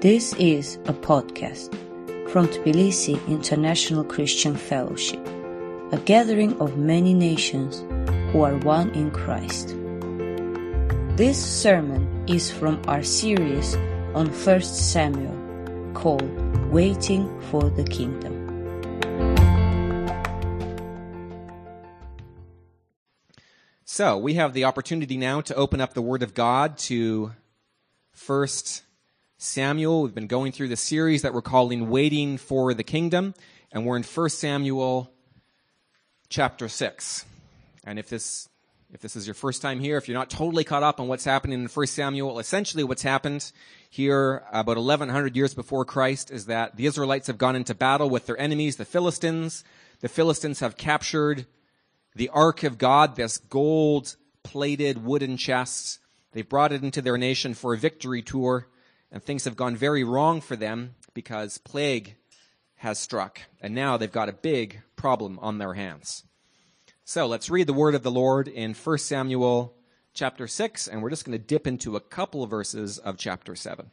This 0.00 0.32
is 0.36 0.76
a 0.86 0.94
podcast 0.94 1.68
from 2.30 2.48
Tbilisi 2.48 3.20
International 3.28 4.02
Christian 4.02 4.56
Fellowship, 4.56 5.20
a 5.92 5.98
gathering 5.98 6.58
of 6.58 6.78
many 6.78 7.12
nations 7.12 7.80
who 8.32 8.40
are 8.40 8.56
one 8.56 8.88
in 8.92 9.10
Christ. 9.10 9.76
This 11.18 11.36
sermon 11.36 12.24
is 12.26 12.50
from 12.50 12.80
our 12.88 13.02
series 13.02 13.74
on 14.14 14.28
1 14.28 14.62
Samuel 14.62 15.92
called 15.92 16.30
Waiting 16.70 17.28
for 17.50 17.68
the 17.68 17.84
Kingdom. 17.84 18.38
So, 23.84 24.16
we 24.16 24.32
have 24.32 24.54
the 24.54 24.64
opportunity 24.64 25.18
now 25.18 25.42
to 25.42 25.54
open 25.54 25.82
up 25.82 25.92
the 25.92 26.00
Word 26.00 26.22
of 26.22 26.32
God 26.32 26.78
to 26.88 27.32
1 28.26 28.48
Samuel. 29.42 30.02
We've 30.02 30.14
been 30.14 30.26
going 30.26 30.52
through 30.52 30.68
the 30.68 30.76
series 30.76 31.22
that 31.22 31.32
we're 31.32 31.40
calling 31.40 31.88
Waiting 31.88 32.36
for 32.36 32.74
the 32.74 32.84
Kingdom, 32.84 33.32
and 33.72 33.86
we're 33.86 33.96
in 33.96 34.02
1 34.02 34.28
Samuel 34.28 35.10
chapter 36.28 36.68
6. 36.68 37.24
And 37.84 37.98
if 37.98 38.10
this 38.10 38.50
if 38.92 39.00
this 39.00 39.16
is 39.16 39.26
your 39.26 39.32
first 39.32 39.62
time 39.62 39.80
here, 39.80 39.96
if 39.96 40.08
you're 40.08 40.18
not 40.18 40.28
totally 40.28 40.62
caught 40.62 40.82
up 40.82 41.00
on 41.00 41.08
what's 41.08 41.24
happening 41.24 41.62
in 41.62 41.68
1 41.68 41.86
Samuel, 41.86 42.38
essentially 42.38 42.84
what's 42.84 43.00
happened 43.00 43.50
here 43.88 44.44
about 44.52 44.76
1100 44.76 45.34
years 45.34 45.54
before 45.54 45.86
Christ 45.86 46.30
is 46.30 46.44
that 46.44 46.76
the 46.76 46.84
Israelites 46.84 47.28
have 47.28 47.38
gone 47.38 47.56
into 47.56 47.74
battle 47.74 48.10
with 48.10 48.26
their 48.26 48.38
enemies, 48.38 48.76
the 48.76 48.84
Philistines. 48.84 49.64
The 50.00 50.08
Philistines 50.10 50.60
have 50.60 50.76
captured 50.76 51.46
the 52.14 52.28
Ark 52.28 52.62
of 52.62 52.76
God, 52.76 53.16
this 53.16 53.38
gold 53.38 54.16
plated 54.42 55.02
wooden 55.02 55.38
chest. 55.38 55.98
They've 56.32 56.46
brought 56.46 56.72
it 56.72 56.82
into 56.82 57.00
their 57.00 57.16
nation 57.16 57.54
for 57.54 57.72
a 57.72 57.78
victory 57.78 58.20
tour 58.20 58.66
and 59.10 59.22
things 59.22 59.44
have 59.44 59.56
gone 59.56 59.76
very 59.76 60.04
wrong 60.04 60.40
for 60.40 60.56
them 60.56 60.94
because 61.14 61.58
plague 61.58 62.16
has 62.76 62.98
struck, 62.98 63.42
and 63.60 63.74
now 63.74 63.96
they've 63.96 64.10
got 64.10 64.28
a 64.28 64.32
big 64.32 64.80
problem 64.96 65.38
on 65.42 65.58
their 65.58 65.74
hands. 65.74 66.24
So 67.04 67.26
let's 67.26 67.50
read 67.50 67.66
the 67.66 67.72
word 67.72 67.94
of 67.94 68.02
the 68.02 68.10
Lord 68.10 68.48
in 68.48 68.72
1 68.72 68.98
Samuel 68.98 69.74
chapter 70.14 70.46
6, 70.46 70.86
and 70.86 71.02
we're 71.02 71.10
just 71.10 71.24
going 71.24 71.36
to 71.36 71.44
dip 71.44 71.66
into 71.66 71.96
a 71.96 72.00
couple 72.00 72.42
of 72.42 72.50
verses 72.50 72.98
of 72.98 73.18
chapter 73.18 73.54
7. 73.54 73.90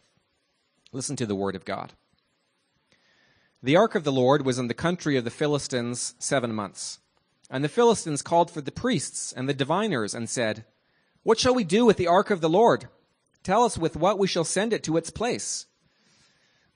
Listen 0.92 1.16
to 1.16 1.26
the 1.26 1.36
word 1.36 1.56
of 1.56 1.66
God. 1.66 1.94
The 3.62 3.76
ark 3.76 3.96
of 3.96 4.04
the 4.04 4.12
Lord 4.12 4.46
was 4.46 4.60
in 4.60 4.68
the 4.68 4.74
country 4.74 5.18
of 5.18 5.24
the 5.24 5.32
Philistines 5.32 6.16
seven 6.20 6.54
months. 6.54 7.00
And 7.50 7.64
the 7.64 7.70
Philistines 7.70 8.22
called 8.22 8.52
for 8.52 8.62
the 8.62 8.72
priests 8.72 9.34
and 9.34 9.50
the 9.50 9.54
diviners 9.54 10.14
and 10.14 10.30
said, 10.30 10.66
What 11.24 11.40
shall 11.40 11.56
we 11.56 11.64
do 11.64 11.86
with 11.86 11.98
the 11.98 12.08
ark 12.08 12.30
of 12.30 12.42
the 12.42 12.50
Lord? 12.50 12.88
Tell 13.48 13.64
us 13.64 13.78
with 13.78 13.96
what 13.96 14.20
we 14.20 14.28
shall 14.28 14.44
send 14.44 14.74
it 14.74 14.84
to 14.84 14.98
its 14.98 15.10
place. 15.10 15.68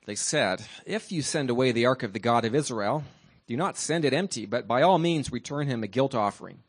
They 0.06 0.14
said, 0.14 0.64
If 0.86 1.12
you 1.12 1.20
send 1.20 1.50
away 1.50 1.70
the 1.70 1.84
ark 1.84 2.02
of 2.02 2.14
the 2.14 2.18
God 2.18 2.46
of 2.46 2.54
Israel, 2.54 3.04
do 3.46 3.58
not 3.58 3.76
send 3.76 4.06
it 4.06 4.14
empty, 4.14 4.46
but 4.46 4.66
by 4.66 4.80
all 4.80 4.98
means 4.98 5.30
return 5.30 5.66
him 5.66 5.82
a 5.82 5.86
guilt 5.86 6.14
offering. 6.14 6.60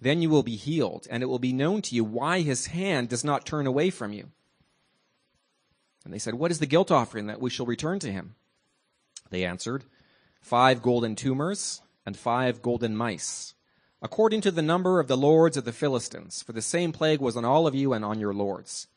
Then 0.00 0.22
you 0.22 0.30
will 0.30 0.42
be 0.42 0.56
healed, 0.56 1.06
and 1.10 1.22
it 1.22 1.26
will 1.26 1.38
be 1.38 1.52
known 1.52 1.82
to 1.82 1.94
you 1.94 2.04
why 2.04 2.40
his 2.40 2.68
hand 2.68 3.10
does 3.10 3.22
not 3.22 3.44
turn 3.44 3.66
away 3.66 3.90
from 3.90 4.14
you. 4.14 4.30
And 6.06 6.14
they 6.14 6.18
said, 6.18 6.36
What 6.36 6.50
is 6.50 6.58
the 6.58 6.64
guilt 6.64 6.90
offering 6.90 7.26
that 7.26 7.38
we 7.38 7.50
shall 7.50 7.66
return 7.66 7.98
to 7.98 8.10
him? 8.10 8.34
They 9.28 9.44
answered, 9.44 9.84
Five 10.40 10.80
golden 10.80 11.16
tumors 11.16 11.82
and 12.06 12.16
five 12.16 12.62
golden 12.62 12.96
mice, 12.96 13.52
according 14.00 14.40
to 14.40 14.50
the 14.50 14.62
number 14.62 14.98
of 14.98 15.06
the 15.06 15.18
lords 15.18 15.58
of 15.58 15.66
the 15.66 15.72
Philistines, 15.72 16.42
for 16.42 16.54
the 16.54 16.62
same 16.62 16.92
plague 16.92 17.20
was 17.20 17.36
on 17.36 17.44
all 17.44 17.66
of 17.66 17.74
you 17.74 17.92
and 17.92 18.06
on 18.06 18.18
your 18.18 18.32
lords. 18.32 18.88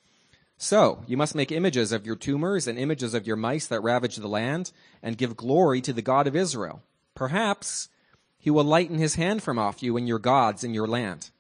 So, 0.64 1.04
you 1.08 1.18
must 1.18 1.34
make 1.34 1.52
images 1.52 1.92
of 1.92 2.06
your 2.06 2.16
tumors 2.16 2.68
and 2.68 2.78
images 2.78 3.16
of 3.16 3.26
your 3.26 3.36
mice 3.36 3.66
that 3.66 3.82
ravage 3.82 4.18
the 4.18 4.28
land, 4.28 4.72
and 5.02 5.18
give 5.18 5.36
glory 5.36 5.82
to 5.82 5.92
the 5.92 6.04
God 6.04 6.28
of 6.28 6.36
Israel. 6.36 6.84
Perhaps 7.16 7.90
he 8.38 8.52
will 8.52 8.64
lighten 8.64 9.00
his 9.00 9.16
hand 9.16 9.42
from 9.42 9.58
off 9.58 9.82
you 9.82 9.98
and 9.98 10.08
your 10.08 10.20
gods 10.20 10.64
in 10.64 10.76
your 10.76 10.86
land. 10.86 11.32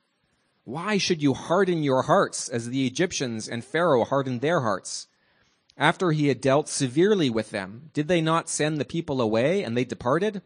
Why 0.63 0.97
should 0.97 1.21
you 1.21 1.35
harden 1.35 1.83
your 1.83 2.01
hearts 2.01 2.49
as 2.49 2.69
the 2.69 2.87
Egyptians 2.87 3.47
and 3.47 3.63
Pharaoh 3.63 4.05
hardened 4.05 4.41
their 4.41 4.61
hearts? 4.61 5.05
After 5.77 6.13
he 6.13 6.29
had 6.29 6.41
dealt 6.41 6.67
severely 6.67 7.29
with 7.29 7.51
them, 7.51 7.91
did 7.93 8.07
they 8.07 8.21
not 8.21 8.49
send 8.49 8.79
the 8.79 8.85
people 8.85 9.21
away 9.21 9.61
and 9.61 9.77
they 9.77 9.85
departed? 9.85 10.41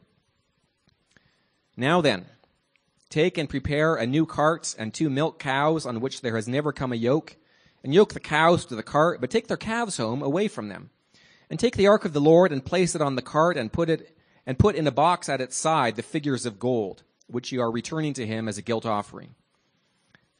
Now 1.78 2.02
then, 2.02 2.26
take 3.10 3.38
and 3.38 3.50
prepare 3.50 3.96
a 3.96 4.06
new 4.06 4.26
cart 4.26 4.76
and 4.78 4.94
two 4.94 5.10
milk 5.10 5.40
cows 5.40 5.86
on 5.86 6.02
which 6.02 6.20
there 6.20 6.36
has 6.36 6.50
never 6.50 6.74
come 6.74 6.92
a 6.92 6.98
yoke 6.98 7.38
and 7.86 7.94
yoke 7.94 8.14
the 8.14 8.20
cows 8.20 8.66
to 8.66 8.76
the 8.76 8.82
cart, 8.82 9.22
but 9.22 9.30
take 9.30 9.48
their 9.48 9.56
calves 9.56 9.98
home 9.98 10.24
away 10.24 10.48
from 10.48 10.70
them. 10.70 10.90
And 11.52 11.60
take 11.60 11.78
the 11.78 11.86
ark 11.86 12.04
of 12.04 12.14
the 12.14 12.20
Lord 12.20 12.52
and 12.52 12.66
place 12.66 12.96
it 12.96 13.02
on 13.02 13.16
the 13.16 13.22
cart 13.22 13.58
and 13.58 13.72
put 13.72 13.92
it 13.92 14.18
and 14.44 14.58
put 14.58 14.76
in 14.76 14.88
a 14.88 14.92
box 14.92 15.30
at 15.30 15.40
its 15.40 15.56
side 15.56 15.96
the 15.96 16.02
figures 16.02 16.48
of 16.48 16.58
gold, 16.58 17.04
which 17.28 17.52
you 17.52 17.62
are 17.62 17.70
returning 17.70 18.14
to 18.14 18.26
him 18.26 18.48
as 18.48 18.58
a 18.58 18.64
guilt 18.64 18.88
offering. 18.88 19.36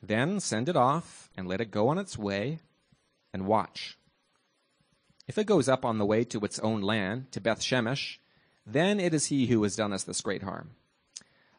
Then 0.02 0.40
send 0.40 0.70
it 0.70 0.76
off 0.76 1.30
and 1.38 1.48
let 1.48 1.62
it 1.62 1.70
go 1.70 1.88
on 1.90 2.00
its 2.00 2.18
way 2.18 2.58
and 3.32 3.46
watch. 3.46 3.96
If 5.28 5.38
it 5.38 5.46
goes 5.46 5.70
up 5.70 5.86
on 5.86 6.00
the 6.00 6.06
way 6.06 6.24
to 6.24 6.44
its 6.44 6.58
own 6.60 6.82
land, 6.82 7.32
to 7.34 7.40
Beth 7.40 7.62
Shemesh, 7.62 8.18
then 8.66 9.00
it 9.00 9.14
is 9.14 9.28
he 9.28 9.46
who 9.46 9.62
has 9.62 9.76
done 9.76 9.94
us 9.94 10.04
this 10.04 10.22
great 10.22 10.42
harm. 10.42 10.72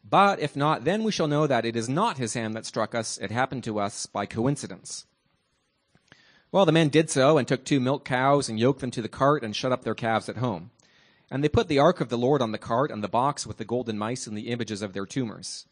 But 0.03 0.41
if 0.41 0.57
not, 0.57 0.83
then 0.83 1.05
we 1.05 1.13
shall 1.13 1.29
know 1.29 1.47
that 1.47 1.65
it 1.65 1.77
is 1.77 1.89
not 1.89 2.19
his 2.19 2.35
hand 2.35 2.55
that 2.55 2.67
struck 2.67 2.93
us, 2.93 3.19
it 3.19 3.31
happened 3.31 3.63
to 3.65 3.79
us 3.79 4.07
by 4.07 4.27
coincidence. 4.27 5.07
Well, 6.53 6.65
the 6.65 6.73
men 6.73 6.89
did 6.89 7.11
so 7.11 7.39
and 7.39 7.47
took 7.47 7.65
two 7.65 7.81
milk 7.81 8.05
cows 8.05 8.49
and 8.49 8.59
yoked 8.59 8.81
them 8.81 8.91
to 8.93 9.03
the 9.03 9.09
cart 9.09 9.43
and 9.43 9.55
shut 9.55 9.73
up 9.73 9.83
their 9.83 9.95
calves 9.95 10.29
at 10.29 10.37
home. 10.37 10.71
And 11.31 11.43
they 11.43 11.49
put 11.49 11.69
the 11.69 11.81
ark 11.81 12.01
of 12.01 12.09
the 12.09 12.19
Lord 12.19 12.41
on 12.41 12.53
the 12.53 12.59
cart 12.59 12.91
and 12.91 13.03
the 13.03 13.09
box 13.09 13.47
with 13.47 13.57
the 13.57 13.65
golden 13.65 13.99
mice 13.99 14.27
and 14.27 14.37
the 14.37 14.49
images 14.49 14.81
of 14.81 14.93
their 14.93 15.07
tumors. 15.07 15.67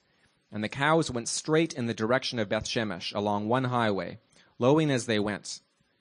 And 0.50 0.62
the 0.62 0.68
cows 0.68 1.10
went 1.10 1.28
straight 1.28 1.72
in 1.72 1.86
the 1.86 1.94
direction 1.94 2.38
of 2.38 2.48
Beth 2.48 2.64
Shemesh 2.64 3.14
along 3.14 3.48
one 3.48 3.64
highway, 3.64 4.18
lowing 4.58 4.90
as 4.90 5.06
they 5.06 5.18
went. 5.18 5.60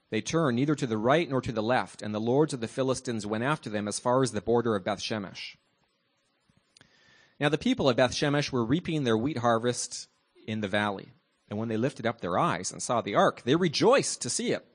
They 0.10 0.22
turned 0.22 0.58
neither 0.58 0.76
to 0.76 0.88
the 0.88 0.98
right 0.98 1.30
nor 1.30 1.42
to 1.42 1.52
the 1.52 1.64
left, 1.64 2.02
and 2.02 2.14
the 2.14 2.20
lords 2.20 2.54
of 2.54 2.60
the 2.60 2.68
Philistines 2.68 3.26
went 3.26 3.44
after 3.44 3.70
them 3.70 3.88
as 3.88 4.00
far 4.00 4.22
as 4.22 4.32
the 4.32 4.42
border 4.42 4.76
of 4.76 4.84
Beth 4.84 5.00
Shemesh. 5.00 5.56
Now 7.40 7.50
the 7.50 7.58
people 7.58 7.90
of 7.90 7.98
Beth 7.98 8.14
Shemesh 8.14 8.52
were 8.52 8.66
reaping 8.66 9.04
their 9.04 9.18
wheat 9.18 9.40
harvest 9.40 10.08
in 10.48 10.62
the 10.62 10.68
valley. 10.68 11.14
And 11.54 11.60
when 11.60 11.70
they 11.70 11.78
lifted 11.78 12.08
up 12.08 12.20
their 12.20 12.40
eyes 12.40 12.72
and 12.72 12.82
saw 12.82 13.02
the 13.02 13.14
ark, 13.14 13.44
they 13.46 13.56
rejoiced 13.56 14.24
to 14.24 14.30
see 14.32 14.54
it. 14.54 14.66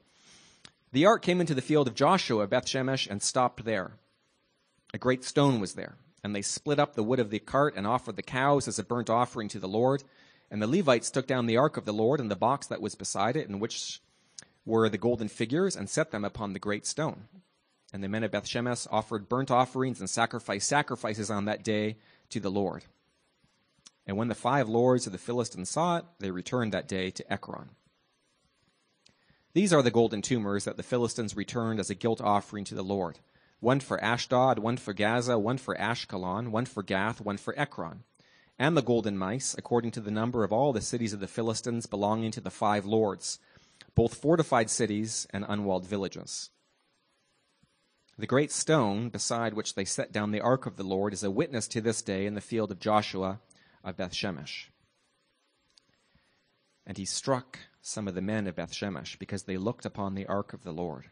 The 0.93 1.07
ark 1.07 1.23
came 1.23 1.41
into 1.41 1.53
the 1.53 1.61
field 1.61 1.89
of 1.89 1.97
Joshua, 1.97 2.47
Beth 2.47 2.67
Shemesh, 2.67 3.11
and 3.11 3.21
stopped 3.21 3.65
there. 3.65 3.95
A 4.95 4.99
great 4.99 5.25
stone 5.25 5.59
was 5.59 5.75
there, 5.75 5.97
and 6.23 6.37
they 6.37 6.41
split 6.41 6.79
up 6.79 6.95
the 6.95 7.03
wood 7.03 7.19
of 7.19 7.31
the 7.31 7.41
cart 7.41 7.75
and 7.77 7.85
offered 7.85 8.15
the 8.15 8.23
cows 8.23 8.69
as 8.69 8.79
a 8.79 8.85
burnt 8.85 9.11
offering 9.11 9.49
to 9.49 9.59
the 9.59 9.67
Lord. 9.67 10.05
And 10.53 10.63
the 10.63 10.69
Levites 10.69 11.11
took 11.11 11.27
down 11.27 11.47
the 11.47 11.57
ark 11.57 11.77
of 11.77 11.85
the 11.85 11.93
Lord 11.93 12.21
and 12.21 12.31
the 12.31 12.37
box 12.37 12.69
that 12.69 12.81
was 12.81 12.95
beside 12.95 13.35
it, 13.35 13.49
in 13.49 13.59
which 13.59 14.01
were 14.65 14.89
the 14.89 14.99
golden 14.99 15.27
figures, 15.27 15.75
and 15.75 15.91
set 15.91 16.13
them 16.13 16.25
upon 16.25 16.53
the 16.53 16.61
great 16.61 16.87
stone. 16.87 17.27
And 17.93 18.05
the 18.05 18.09
men 18.09 18.23
of 18.23 18.31
Beth 18.31 18.47
Shemesh 18.47 18.87
offered 18.89 19.29
burnt 19.29 19.51
offerings 19.51 19.99
and 19.99 20.09
sacrificed 20.09 20.69
sacrifices 20.69 21.29
on 21.29 21.47
that 21.47 21.65
day 21.65 21.97
to 22.29 22.39
the 22.39 22.53
Lord. 22.53 22.85
And 24.09 24.17
when 24.17 24.29
the 24.29 24.35
five 24.35 24.71
lords 24.71 25.07
of 25.07 25.13
the 25.13 25.19
Philistines 25.19 25.69
saw 25.69 25.99
it, 25.99 26.05
they 26.19 26.31
returned 26.31 26.73
that 26.73 26.89
day 26.89 27.11
to 27.11 27.33
Ekron. 27.33 27.69
These 29.53 29.71
are 29.73 29.83
the 29.83 29.91
golden 29.91 30.23
tumors 30.23 30.65
that 30.65 30.79
the 30.79 30.83
Philistines 30.83 31.37
returned 31.37 31.79
as 31.79 31.91
a 31.91 31.95
guilt 31.95 32.23
offering 32.23 32.65
to 32.65 32.75
the 32.75 32.83
Lord. 32.83 33.19
One 33.61 33.81
for 33.81 34.03
Ashdod, 34.03 34.59
one 34.59 34.79
for 34.79 34.95
Gaza, 34.95 35.39
one 35.39 35.59
for 35.59 35.75
Ashkelon, 35.75 36.49
one 36.49 36.65
for 36.65 36.83
Gath, 36.83 37.21
one 37.21 37.37
for 37.37 37.59
Ekron. 37.59 38.05
And 38.59 38.77
the 38.77 38.83
golden 38.83 39.19
mice, 39.19 39.55
according 39.59 39.91
to 39.93 40.01
the 40.01 40.11
number 40.11 40.43
of 40.43 40.53
all 40.53 40.73
the 40.73 40.81
cities 40.81 41.13
of 41.13 41.21
the 41.21 41.29
Philistines 41.29 41.85
belonging 41.85 42.31
to 42.31 42.41
the 42.41 42.51
five 42.51 42.87
lords, 42.87 43.39
both 43.95 44.15
fortified 44.15 44.71
cities 44.71 45.27
and 45.35 45.45
unwalled 45.47 45.87
villages. 45.87 46.49
The 48.17 48.27
great 48.27 48.53
stone 48.53 49.11
beside 49.11 49.53
which 49.53 49.75
they 49.75 49.85
set 49.85 50.13
down 50.13 50.33
the 50.33 50.41
ark 50.41 50.65
of 50.65 50.77
the 50.77 50.83
Lord 50.83 51.13
is 51.13 51.23
a 51.23 51.31
witness 51.31 51.69
to 51.69 51.81
this 51.83 52.01
day 52.01 52.27
in 52.27 52.35
the 52.35 52.41
field 52.41 52.73
of 52.73 52.81
Joshua 52.81 53.41
of 53.85 53.97
Beth 53.97 54.13
Shemesh. 54.13 54.67
And 56.87 56.97
he 56.97 57.05
struck 57.05 57.59
some 57.81 58.09
of 58.09 58.15
the 58.15 58.23
men 58.23 58.47
of 58.47 58.57
Beth 58.57 58.73
Shemesh 58.73 59.19
because 59.19 59.45
they 59.45 59.57
looked 59.57 59.85
upon 59.85 60.15
the 60.15 60.27
ark 60.27 60.53
of 60.53 60.65
the 60.65 60.73
Lord. 60.73 61.11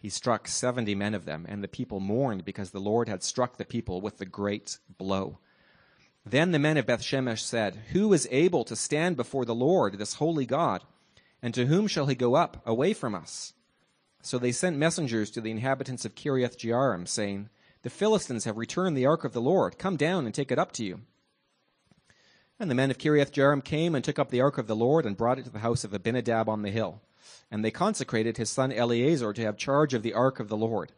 He 0.00 0.08
struck 0.08 0.46
seventy 0.46 0.94
men 0.94 1.14
of 1.14 1.24
them, 1.24 1.46
and 1.48 1.64
the 1.64 1.68
people 1.68 2.00
mourned 2.00 2.44
because 2.44 2.70
the 2.70 2.80
Lord 2.80 3.08
had 3.08 3.22
struck 3.22 3.56
the 3.56 3.64
people 3.64 4.00
with 4.00 4.18
the 4.18 4.26
great 4.26 4.78
blow. 4.98 5.38
Then 6.24 6.50
the 6.50 6.58
men 6.58 6.76
of 6.76 6.86
Beth 6.86 7.02
Shemesh 7.02 7.40
said, 7.40 7.76
Who 7.92 8.12
is 8.12 8.28
able 8.30 8.64
to 8.64 8.76
stand 8.76 9.16
before 9.16 9.44
the 9.44 9.54
Lord, 9.54 9.96
this 9.96 10.14
holy 10.14 10.44
God? 10.44 10.82
And 11.40 11.54
to 11.54 11.66
whom 11.66 11.86
shall 11.86 12.06
he 12.06 12.14
go 12.14 12.34
up 12.34 12.62
away 12.66 12.92
from 12.92 13.14
us? 13.14 13.52
So 14.22 14.38
they 14.38 14.50
sent 14.50 14.76
messengers 14.76 15.30
to 15.30 15.40
the 15.40 15.52
inhabitants 15.52 16.04
of 16.04 16.16
Kiriath 16.16 16.56
Jearim, 16.58 17.06
saying, 17.06 17.48
The 17.82 17.90
Philistines 17.90 18.44
have 18.44 18.58
returned 18.58 18.96
the 18.96 19.06
ark 19.06 19.22
of 19.22 19.32
the 19.32 19.40
Lord. 19.40 19.78
Come 19.78 19.96
down 19.96 20.26
and 20.26 20.34
take 20.34 20.50
it 20.50 20.58
up 20.58 20.72
to 20.72 20.84
you. 20.84 21.02
And 22.58 22.70
the 22.70 22.74
men 22.74 22.90
of 22.90 22.98
Kiriath 22.98 23.32
Jearim 23.32 23.62
came 23.62 23.94
and 23.94 24.02
took 24.04 24.18
up 24.18 24.30
the 24.30 24.40
ark 24.40 24.56
of 24.56 24.66
the 24.66 24.76
Lord 24.76 25.04
and 25.04 25.16
brought 25.16 25.38
it 25.38 25.44
to 25.44 25.50
the 25.50 25.58
house 25.58 25.84
of 25.84 25.92
Abinadab 25.92 26.48
on 26.48 26.62
the 26.62 26.70
hill. 26.70 27.00
and 27.50 27.64
they 27.64 27.70
consecrated 27.70 28.36
his 28.36 28.50
son 28.50 28.72
Eleazar 28.72 29.32
to 29.32 29.42
have 29.42 29.56
charge 29.56 29.94
of 29.94 30.02
the 30.02 30.14
ark 30.14 30.40
of 30.40 30.48
the 30.48 30.56
Lord. 30.56 30.92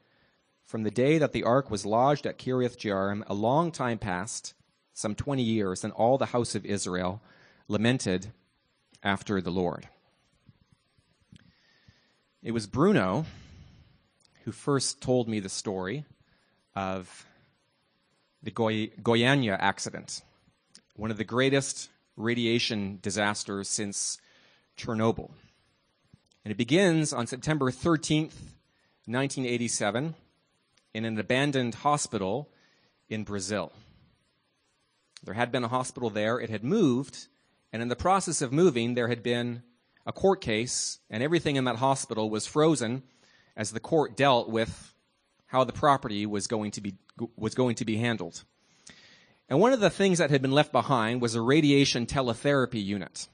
From 0.64 0.82
the 0.82 0.90
day 0.90 1.18
that 1.18 1.32
the 1.32 1.44
ark 1.44 1.70
was 1.70 1.86
lodged 1.86 2.26
at 2.26 2.38
Kiriath 2.38 2.76
Jearim, 2.76 3.22
a 3.26 3.34
long 3.34 3.70
time 3.72 3.98
passed, 3.98 4.54
some 4.92 5.14
twenty 5.14 5.42
years, 5.42 5.84
and 5.84 5.92
all 5.92 6.18
the 6.18 6.26
house 6.26 6.54
of 6.54 6.66
Israel 6.66 7.22
lamented 7.68 8.32
after 9.02 9.40
the 9.40 9.50
Lord. 9.50 9.88
It 12.42 12.52
was 12.52 12.66
Bruno 12.66 13.26
who 14.44 14.52
first 14.52 15.00
told 15.00 15.28
me 15.28 15.40
the 15.40 15.48
story 15.48 16.04
of 16.74 17.26
the 18.42 18.50
Goy- 18.50 18.90
accident, 19.58 20.22
one 20.98 21.12
of 21.12 21.16
the 21.16 21.24
greatest 21.24 21.88
radiation 22.16 22.98
disasters 23.02 23.68
since 23.68 24.18
Chernobyl. 24.76 25.30
And 26.44 26.50
it 26.50 26.56
begins 26.56 27.12
on 27.12 27.28
September 27.28 27.70
13th, 27.70 28.34
1987, 29.06 30.16
in 30.94 31.04
an 31.04 31.18
abandoned 31.18 31.76
hospital 31.76 32.48
in 33.08 33.22
Brazil. 33.22 33.72
There 35.22 35.34
had 35.34 35.52
been 35.52 35.62
a 35.62 35.68
hospital 35.68 36.10
there, 36.10 36.40
it 36.40 36.50
had 36.50 36.64
moved, 36.64 37.28
and 37.72 37.80
in 37.80 37.86
the 37.86 37.94
process 37.94 38.42
of 38.42 38.52
moving, 38.52 38.94
there 38.94 39.08
had 39.08 39.22
been 39.22 39.62
a 40.04 40.12
court 40.12 40.40
case, 40.40 40.98
and 41.08 41.22
everything 41.22 41.54
in 41.54 41.64
that 41.64 41.76
hospital 41.76 42.28
was 42.28 42.44
frozen 42.44 43.04
as 43.56 43.70
the 43.70 43.80
court 43.80 44.16
dealt 44.16 44.48
with 44.48 44.94
how 45.46 45.62
the 45.62 45.72
property 45.72 46.26
was 46.26 46.48
going 46.48 46.72
to 46.72 46.80
be, 46.80 46.96
was 47.36 47.54
going 47.54 47.76
to 47.76 47.84
be 47.84 47.98
handled. 47.98 48.42
And 49.48 49.60
one 49.60 49.72
of 49.72 49.80
the 49.80 49.90
things 49.90 50.18
that 50.18 50.30
had 50.30 50.42
been 50.42 50.52
left 50.52 50.72
behind 50.72 51.22
was 51.22 51.34
a 51.34 51.40
radiation 51.40 52.06
teletherapy 52.06 52.84
unit. 52.84 53.28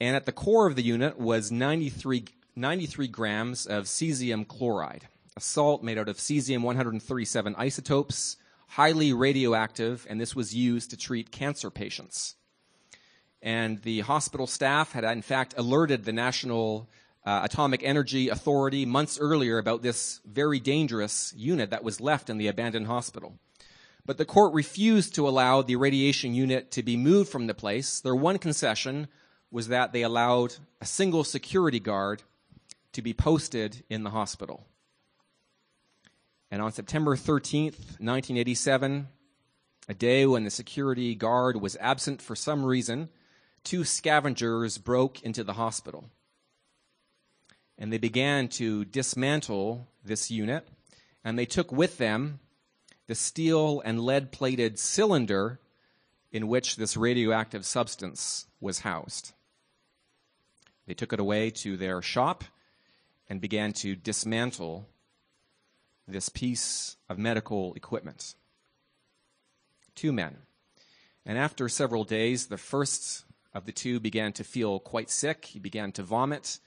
And 0.00 0.16
at 0.16 0.26
the 0.26 0.32
core 0.32 0.66
of 0.66 0.76
the 0.76 0.82
unit 0.82 1.18
was 1.18 1.52
93, 1.52 2.24
93 2.56 3.08
grams 3.08 3.66
of 3.66 3.84
cesium 3.84 4.46
chloride, 4.46 5.08
a 5.36 5.40
salt 5.40 5.82
made 5.82 5.98
out 5.98 6.08
of 6.08 6.18
cesium 6.18 6.62
137 6.62 7.54
isotopes, 7.56 8.36
highly 8.68 9.12
radioactive, 9.12 10.06
and 10.10 10.20
this 10.20 10.34
was 10.34 10.54
used 10.54 10.90
to 10.90 10.96
treat 10.96 11.30
cancer 11.30 11.70
patients. 11.70 12.34
And 13.40 13.80
the 13.82 14.00
hospital 14.00 14.46
staff 14.46 14.92
had, 14.92 15.04
in 15.04 15.22
fact, 15.22 15.54
alerted 15.56 16.04
the 16.04 16.12
National 16.12 16.88
uh, 17.24 17.42
Atomic 17.44 17.82
Energy 17.82 18.28
Authority 18.28 18.84
months 18.84 19.18
earlier 19.18 19.58
about 19.58 19.82
this 19.82 20.20
very 20.26 20.58
dangerous 20.58 21.32
unit 21.36 21.70
that 21.70 21.84
was 21.84 22.00
left 22.00 22.28
in 22.28 22.38
the 22.38 22.48
abandoned 22.48 22.86
hospital. 22.86 23.38
But 24.06 24.18
the 24.18 24.24
court 24.24 24.54
refused 24.54 25.16
to 25.16 25.28
allow 25.28 25.62
the 25.62 25.74
radiation 25.74 26.32
unit 26.32 26.70
to 26.70 26.82
be 26.84 26.96
moved 26.96 27.28
from 27.28 27.48
the 27.48 27.54
place. 27.54 27.98
Their 27.98 28.14
one 28.14 28.38
concession 28.38 29.08
was 29.50 29.68
that 29.68 29.92
they 29.92 30.02
allowed 30.02 30.54
a 30.80 30.86
single 30.86 31.24
security 31.24 31.80
guard 31.80 32.22
to 32.92 33.02
be 33.02 33.12
posted 33.12 33.84
in 33.90 34.04
the 34.04 34.10
hospital. 34.10 34.64
And 36.50 36.62
on 36.62 36.70
September 36.70 37.16
13th, 37.16 37.98
1987, 37.98 39.08
a 39.88 39.94
day 39.94 40.24
when 40.24 40.44
the 40.44 40.50
security 40.50 41.16
guard 41.16 41.60
was 41.60 41.76
absent 41.80 42.22
for 42.22 42.36
some 42.36 42.64
reason, 42.64 43.08
two 43.64 43.82
scavengers 43.82 44.78
broke 44.78 45.20
into 45.22 45.42
the 45.42 45.54
hospital. 45.54 46.10
And 47.76 47.92
they 47.92 47.98
began 47.98 48.48
to 48.50 48.84
dismantle 48.84 49.88
this 50.04 50.30
unit, 50.30 50.66
and 51.24 51.36
they 51.36 51.44
took 51.44 51.72
with 51.72 51.98
them 51.98 52.38
the 53.06 53.14
steel 53.14 53.80
and 53.84 54.00
lead 54.00 54.32
plated 54.32 54.78
cylinder 54.78 55.60
in 56.32 56.48
which 56.48 56.76
this 56.76 56.96
radioactive 56.96 57.64
substance 57.64 58.46
was 58.60 58.80
housed. 58.80 59.32
They 60.86 60.94
took 60.94 61.12
it 61.12 61.20
away 61.20 61.50
to 61.50 61.76
their 61.76 62.02
shop 62.02 62.44
and 63.28 63.40
began 63.40 63.72
to 63.74 63.96
dismantle 63.96 64.88
this 66.06 66.28
piece 66.28 66.96
of 67.08 67.18
medical 67.18 67.74
equipment. 67.74 68.34
Two 69.94 70.12
men. 70.12 70.36
And 71.24 71.36
after 71.36 71.68
several 71.68 72.04
days, 72.04 72.46
the 72.46 72.58
first 72.58 73.24
of 73.52 73.66
the 73.66 73.72
two 73.72 73.98
began 73.98 74.32
to 74.34 74.44
feel 74.44 74.78
quite 74.78 75.10
sick. 75.10 75.46
He 75.46 75.58
began 75.58 75.90
to 75.92 76.02
vomit. 76.02 76.58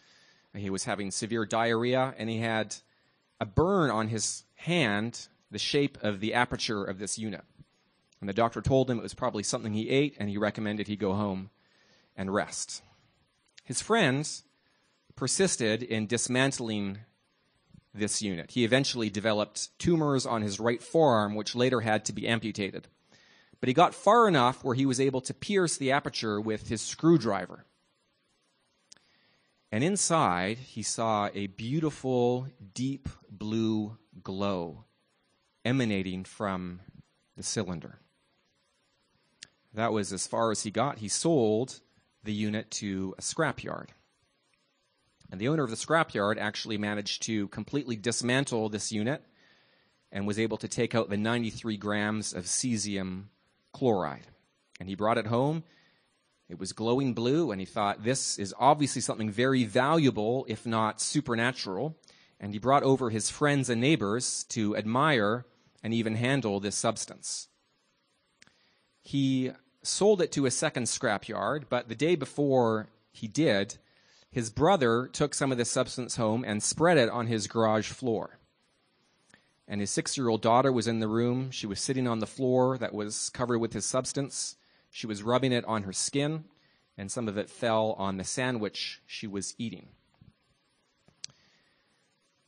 He 0.53 0.69
was 0.69 0.83
having 0.83 1.11
severe 1.11 1.45
diarrhea, 1.45 2.13
and 2.17 2.29
he 2.29 2.39
had 2.39 2.75
a 3.39 3.45
burn 3.45 3.91
on 3.91 4.07
his 4.07 4.43
hand 4.55 5.27
the 5.51 5.59
shape 5.59 5.97
of 6.01 6.19
the 6.19 6.33
aperture 6.33 6.83
of 6.83 6.99
this 6.99 7.17
unit. 7.17 7.43
And 8.19 8.27
the 8.27 8.33
doctor 8.33 8.61
told 8.61 8.89
him 8.89 8.99
it 8.99 9.03
was 9.03 9.13
probably 9.13 9.43
something 9.43 9.73
he 9.73 9.89
ate, 9.89 10.15
and 10.19 10.29
he 10.29 10.37
recommended 10.37 10.87
he 10.87 10.95
go 10.95 11.13
home 11.13 11.49
and 12.15 12.33
rest. 12.33 12.81
His 13.63 13.81
friends 13.81 14.43
persisted 15.15 15.83
in 15.83 16.07
dismantling 16.07 16.99
this 17.93 18.21
unit. 18.21 18.51
He 18.51 18.63
eventually 18.63 19.09
developed 19.09 19.77
tumors 19.79 20.25
on 20.25 20.41
his 20.41 20.59
right 20.59 20.81
forearm, 20.81 21.35
which 21.35 21.55
later 21.55 21.81
had 21.81 22.05
to 22.05 22.13
be 22.13 22.27
amputated. 22.27 22.87
But 23.59 23.67
he 23.67 23.73
got 23.73 23.95
far 23.95 24.27
enough 24.27 24.63
where 24.63 24.75
he 24.75 24.85
was 24.85 24.99
able 24.99 25.21
to 25.21 25.33
pierce 25.33 25.77
the 25.77 25.91
aperture 25.91 26.39
with 26.39 26.67
his 26.67 26.81
screwdriver. 26.81 27.65
And 29.71 29.83
inside, 29.83 30.57
he 30.57 30.81
saw 30.81 31.29
a 31.33 31.47
beautiful, 31.47 32.47
deep 32.73 33.09
blue 33.29 33.97
glow 34.23 34.85
emanating 35.69 36.23
from 36.23 36.79
the 37.37 37.43
cylinder. 37.43 37.99
That 39.75 39.93
was 39.93 40.11
as 40.11 40.25
far 40.25 40.49
as 40.49 40.63
he 40.63 40.71
got. 40.71 40.97
He 40.97 41.07
sold 41.07 41.79
the 42.23 42.33
unit 42.33 42.71
to 42.71 43.13
a 43.19 43.21
scrapyard. 43.21 43.89
And 45.31 45.39
the 45.39 45.47
owner 45.47 45.63
of 45.63 45.69
the 45.69 45.75
scrapyard 45.75 46.39
actually 46.39 46.79
managed 46.79 47.21
to 47.23 47.49
completely 47.49 47.95
dismantle 47.95 48.69
this 48.69 48.91
unit 48.91 49.23
and 50.11 50.25
was 50.25 50.39
able 50.39 50.57
to 50.57 50.67
take 50.67 50.95
out 50.95 51.11
the 51.11 51.17
93 51.17 51.77
grams 51.77 52.33
of 52.33 52.45
cesium 52.45 53.25
chloride. 53.71 54.25
And 54.79 54.89
he 54.89 54.95
brought 54.95 55.19
it 55.19 55.27
home. 55.27 55.63
It 56.49 56.57
was 56.57 56.73
glowing 56.73 57.13
blue, 57.13 57.51
and 57.51 57.61
he 57.61 57.65
thought 57.65 58.03
this 58.03 58.39
is 58.39 58.55
obviously 58.57 59.03
something 59.03 59.29
very 59.29 59.65
valuable, 59.65 60.47
if 60.49 60.65
not 60.65 60.99
supernatural. 60.99 61.95
And 62.39 62.53
he 62.53 62.57
brought 62.57 62.81
over 62.81 63.11
his 63.11 63.29
friends 63.29 63.69
and 63.69 63.79
neighbors 63.79 64.45
to 64.45 64.75
admire 64.75 65.45
and 65.83 65.93
even 65.93 66.15
handle 66.15 66.59
this 66.59 66.75
substance. 66.75 67.47
He 69.01 69.51
sold 69.81 70.21
it 70.21 70.31
to 70.33 70.45
a 70.45 70.51
second 70.51 70.83
scrapyard, 70.83 71.63
but 71.69 71.87
the 71.87 71.95
day 71.95 72.15
before 72.15 72.87
he 73.11 73.27
did, 73.27 73.77
his 74.31 74.49
brother 74.49 75.07
took 75.07 75.33
some 75.33 75.51
of 75.51 75.57
this 75.57 75.71
substance 75.71 76.17
home 76.17 76.43
and 76.45 76.61
spread 76.61 76.97
it 76.97 77.09
on 77.09 77.27
his 77.27 77.47
garage 77.47 77.89
floor. 77.89 78.39
And 79.67 79.81
his 79.81 79.91
six 79.91 80.17
year 80.17 80.29
old 80.29 80.41
daughter 80.41 80.71
was 80.71 80.87
in 80.87 80.99
the 80.99 81.07
room. 81.07 81.51
She 81.51 81.67
was 81.67 81.79
sitting 81.79 82.07
on 82.07 82.19
the 82.19 82.27
floor 82.27 82.77
that 82.77 82.93
was 82.93 83.29
covered 83.29 83.59
with 83.59 83.73
his 83.73 83.85
substance. 83.85 84.55
She 84.91 85.07
was 85.07 85.23
rubbing 85.23 85.51
it 85.51 85.65
on 85.65 85.83
her 85.83 85.93
skin, 85.93 86.45
and 86.97 87.11
some 87.11 87.27
of 87.27 87.37
it 87.37 87.49
fell 87.49 87.93
on 87.97 88.17
the 88.17 88.23
sandwich 88.23 89.01
she 89.05 89.27
was 89.27 89.55
eating. 89.57 89.89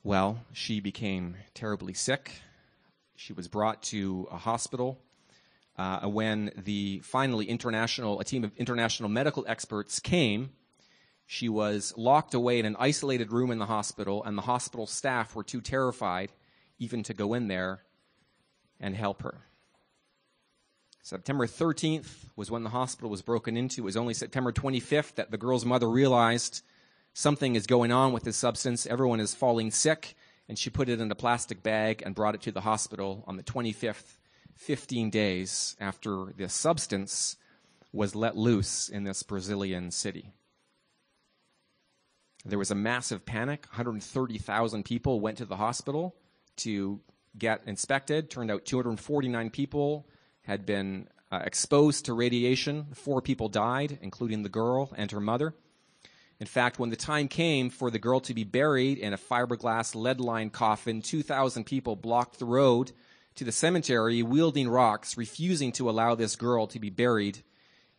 Well, 0.03 0.43
she 0.51 0.79
became 0.79 1.37
terribly 1.53 1.93
sick. 1.93 2.41
She 3.21 3.33
was 3.33 3.47
brought 3.47 3.83
to 3.83 4.27
a 4.31 4.37
hospital 4.37 4.99
uh, 5.77 6.07
when 6.07 6.51
the 6.57 7.01
finally 7.03 7.45
international 7.45 8.19
a 8.19 8.23
team 8.23 8.43
of 8.43 8.51
international 8.57 9.09
medical 9.09 9.45
experts 9.47 9.99
came. 9.99 10.49
She 11.27 11.47
was 11.47 11.93
locked 11.95 12.33
away 12.33 12.57
in 12.57 12.65
an 12.65 12.75
isolated 12.79 13.31
room 13.31 13.51
in 13.51 13.59
the 13.59 13.67
hospital, 13.67 14.23
and 14.23 14.35
the 14.35 14.41
hospital 14.41 14.87
staff 14.87 15.35
were 15.35 15.43
too 15.43 15.61
terrified 15.61 16.31
even 16.79 17.03
to 17.03 17.13
go 17.13 17.35
in 17.35 17.47
there 17.47 17.83
and 18.79 18.95
help 18.95 19.21
her. 19.21 19.41
September 21.03 21.45
13th 21.45 22.25
was 22.35 22.49
when 22.49 22.63
the 22.63 22.71
hospital 22.71 23.11
was 23.11 23.21
broken 23.21 23.55
into. 23.55 23.83
It 23.83 23.85
was 23.85 23.97
only 23.97 24.15
September 24.15 24.51
25th 24.51 25.13
that 25.13 25.29
the 25.29 25.37
girl's 25.37 25.63
mother 25.63 25.87
realized 25.87 26.63
something 27.13 27.55
is 27.55 27.67
going 27.67 27.91
on 27.91 28.13
with 28.13 28.23
this 28.23 28.37
substance. 28.37 28.87
Everyone 28.87 29.19
is 29.19 29.35
falling 29.35 29.69
sick. 29.69 30.15
And 30.51 30.59
she 30.59 30.69
put 30.69 30.89
it 30.89 30.99
in 30.99 31.09
a 31.09 31.15
plastic 31.15 31.63
bag 31.63 32.03
and 32.05 32.13
brought 32.13 32.35
it 32.35 32.41
to 32.41 32.51
the 32.51 32.59
hospital 32.59 33.23
on 33.25 33.37
the 33.37 33.43
25th 33.43 34.17
15 34.57 35.09
days 35.09 35.77
after 35.79 36.33
this 36.35 36.53
substance 36.53 37.37
was 37.93 38.15
let 38.15 38.35
loose 38.35 38.89
in 38.89 39.05
this 39.05 39.23
Brazilian 39.23 39.91
city. 39.91 40.33
There 42.43 42.59
was 42.59 42.69
a 42.69 42.75
massive 42.75 43.25
panic. 43.25 43.65
130,000 43.69 44.83
people 44.83 45.21
went 45.21 45.37
to 45.37 45.45
the 45.45 45.55
hospital 45.55 46.17
to 46.57 46.99
get 47.37 47.61
inspected. 47.65 48.29
Turned 48.29 48.51
out 48.51 48.65
249 48.65 49.51
people 49.51 50.05
had 50.41 50.65
been 50.65 51.07
uh, 51.31 51.43
exposed 51.45 52.03
to 52.07 52.13
radiation. 52.13 52.87
Four 52.93 53.21
people 53.21 53.47
died, 53.47 53.99
including 54.01 54.43
the 54.43 54.49
girl 54.49 54.91
and 54.97 55.09
her 55.11 55.21
mother. 55.21 55.55
In 56.41 56.47
fact, 56.47 56.79
when 56.79 56.89
the 56.89 56.95
time 56.95 57.27
came 57.27 57.69
for 57.69 57.91
the 57.91 57.99
girl 57.99 58.19
to 58.21 58.33
be 58.33 58.43
buried 58.43 58.97
in 58.97 59.13
a 59.13 59.17
fiberglass 59.17 59.93
lead 59.93 60.19
lined 60.19 60.51
coffin, 60.51 61.03
2,000 61.03 61.65
people 61.65 61.95
blocked 61.95 62.39
the 62.39 62.45
road 62.45 62.91
to 63.35 63.43
the 63.43 63.51
cemetery 63.51 64.23
wielding 64.23 64.67
rocks, 64.67 65.17
refusing 65.17 65.71
to 65.73 65.87
allow 65.87 66.15
this 66.15 66.35
girl 66.35 66.65
to 66.65 66.79
be 66.79 66.89
buried 66.89 67.43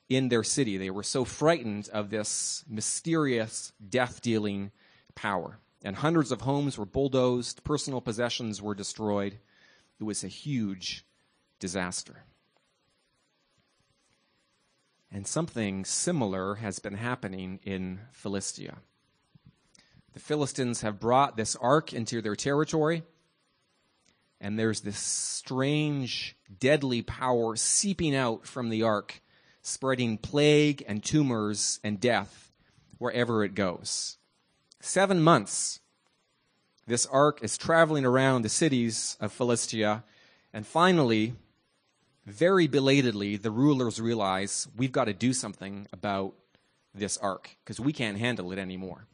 in 0.09 0.29
their 0.29 0.43
city. 0.43 0.77
They 0.77 0.91
were 0.91 1.05
so 1.05 1.25
frightened 1.25 1.89
of 1.93 2.11
this 2.11 2.65
mysterious 2.69 3.73
death 3.89 4.21
dealing 4.21 4.73
power. 5.15 5.61
And 5.85 5.95
hundreds 5.95 6.33
of 6.33 6.41
homes 6.41 6.77
were 6.77 6.85
bulldozed, 6.85 7.63
personal 7.63 8.01
possessions 8.01 8.61
were 8.61 8.75
destroyed. 8.75 9.39
It 10.01 10.05
was 10.05 10.25
a 10.25 10.29
huge 10.29 11.05
disaster. 11.61 12.25
And 15.15 15.27
something 15.27 15.85
similar 15.85 16.55
has 16.55 16.79
been 16.79 16.95
happening 16.95 17.61
in 17.65 18.01
Philistia. 18.13 18.79
The 20.15 20.21
Philistines 20.21 20.81
have 20.81 20.99
brought 20.99 21.37
this 21.37 21.55
ark 21.57 21.93
into 21.93 22.23
their 22.23 22.35
territory, 22.35 23.03
and 24.41 24.59
there's 24.59 24.81
this 24.81 24.99
strange, 24.99 26.35
deadly 26.59 27.03
power 27.03 27.57
seeping 27.57 28.17
out 28.17 28.47
from 28.47 28.71
the 28.71 28.83
ark, 28.83 29.21
spreading 29.61 30.17
plague 30.17 30.83
and 30.89 31.05
tumors 31.05 31.79
and 31.85 32.01
death 32.01 32.51
wherever 32.97 33.45
it 33.45 33.55
goes. 33.55 34.17
Seven 34.81 35.21
months, 35.21 35.81
this 36.87 37.05
ark 37.07 37.41
is 37.43 37.59
traveling 37.59 38.07
around 38.07 38.43
the 38.43 38.49
cities 38.49 39.17
of 39.21 39.31
Philistia, 39.31 40.05
and 40.53 40.67
finally, 40.67 41.35
very 42.27 42.69
belatedly, 42.69 43.37
the 43.37 43.51
rulers 43.51 44.01
realize 44.01 44.69
we've 44.77 44.93
got 44.93 45.05
to 45.05 45.13
do 45.13 45.33
something 45.33 45.87
about 45.93 46.35
this 46.95 47.17
ark 47.19 47.57
because 47.65 47.81
we 47.81 47.93
can't 47.93 48.19
handle 48.19 48.53
it 48.53 48.59
anymore. 48.59 49.07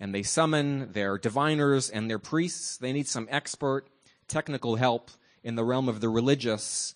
And 0.00 0.14
they 0.14 0.22
summon 0.22 0.92
their 0.92 1.18
diviners 1.18 1.90
and 1.90 2.10
their 2.10 2.18
priests. 2.18 2.78
They 2.78 2.92
need 2.92 3.06
some 3.06 3.28
expert 3.30 3.86
technical 4.26 4.76
help 4.76 5.10
in 5.42 5.54
the 5.54 5.64
realm 5.64 5.88
of 5.88 6.00
the 6.00 6.08
religious 6.08 6.94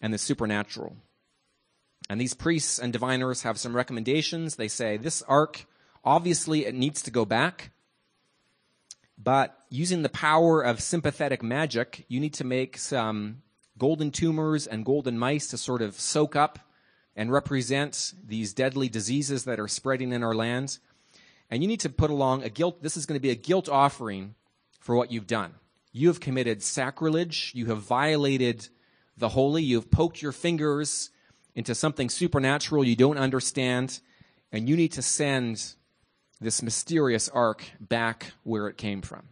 and 0.00 0.14
the 0.14 0.18
supernatural. 0.18 0.96
And 2.08 2.20
these 2.20 2.34
priests 2.34 2.78
and 2.78 2.92
diviners 2.92 3.42
have 3.42 3.58
some 3.58 3.76
recommendations. 3.76 4.56
They 4.56 4.68
say 4.68 4.96
this 4.96 5.22
ark, 5.22 5.66
obviously, 6.04 6.64
it 6.64 6.74
needs 6.74 7.02
to 7.02 7.10
go 7.10 7.24
back. 7.24 7.72
But 9.18 9.58
using 9.68 10.02
the 10.02 10.08
power 10.08 10.62
of 10.62 10.80
sympathetic 10.80 11.42
magic, 11.42 12.06
you 12.08 12.20
need 12.20 12.34
to 12.34 12.44
make 12.44 12.78
some 12.78 13.42
golden 13.78 14.10
tumors 14.10 14.66
and 14.66 14.84
golden 14.84 15.18
mice 15.18 15.48
to 15.48 15.58
sort 15.58 15.82
of 15.82 15.98
soak 15.98 16.36
up 16.36 16.58
and 17.16 17.32
represent 17.32 18.14
these 18.26 18.52
deadly 18.52 18.88
diseases 18.88 19.44
that 19.44 19.58
are 19.58 19.68
spreading 19.68 20.12
in 20.12 20.22
our 20.22 20.34
lands. 20.34 20.80
And 21.50 21.62
you 21.62 21.68
need 21.68 21.80
to 21.80 21.88
put 21.88 22.10
along 22.10 22.42
a 22.42 22.48
guilt, 22.48 22.82
this 22.82 22.96
is 22.96 23.06
going 23.06 23.16
to 23.18 23.22
be 23.22 23.30
a 23.30 23.34
guilt 23.34 23.68
offering 23.68 24.34
for 24.80 24.94
what 24.94 25.10
you've 25.10 25.26
done. 25.26 25.54
You 25.92 26.08
have 26.08 26.20
committed 26.20 26.62
sacrilege. 26.62 27.52
You 27.54 27.66
have 27.66 27.78
violated 27.78 28.68
the 29.16 29.30
holy. 29.30 29.62
You 29.62 29.76
have 29.76 29.90
poked 29.90 30.22
your 30.22 30.32
fingers 30.32 31.10
into 31.54 31.74
something 31.74 32.08
supernatural 32.08 32.84
you 32.84 32.94
don't 32.94 33.18
understand. 33.18 34.00
And 34.52 34.68
you 34.68 34.76
need 34.76 34.92
to 34.92 35.02
send 35.02 35.74
this 36.40 36.62
mysterious 36.62 37.28
ark 37.28 37.64
back 37.80 38.32
where 38.44 38.68
it 38.68 38.76
came 38.76 39.02
from. 39.02 39.28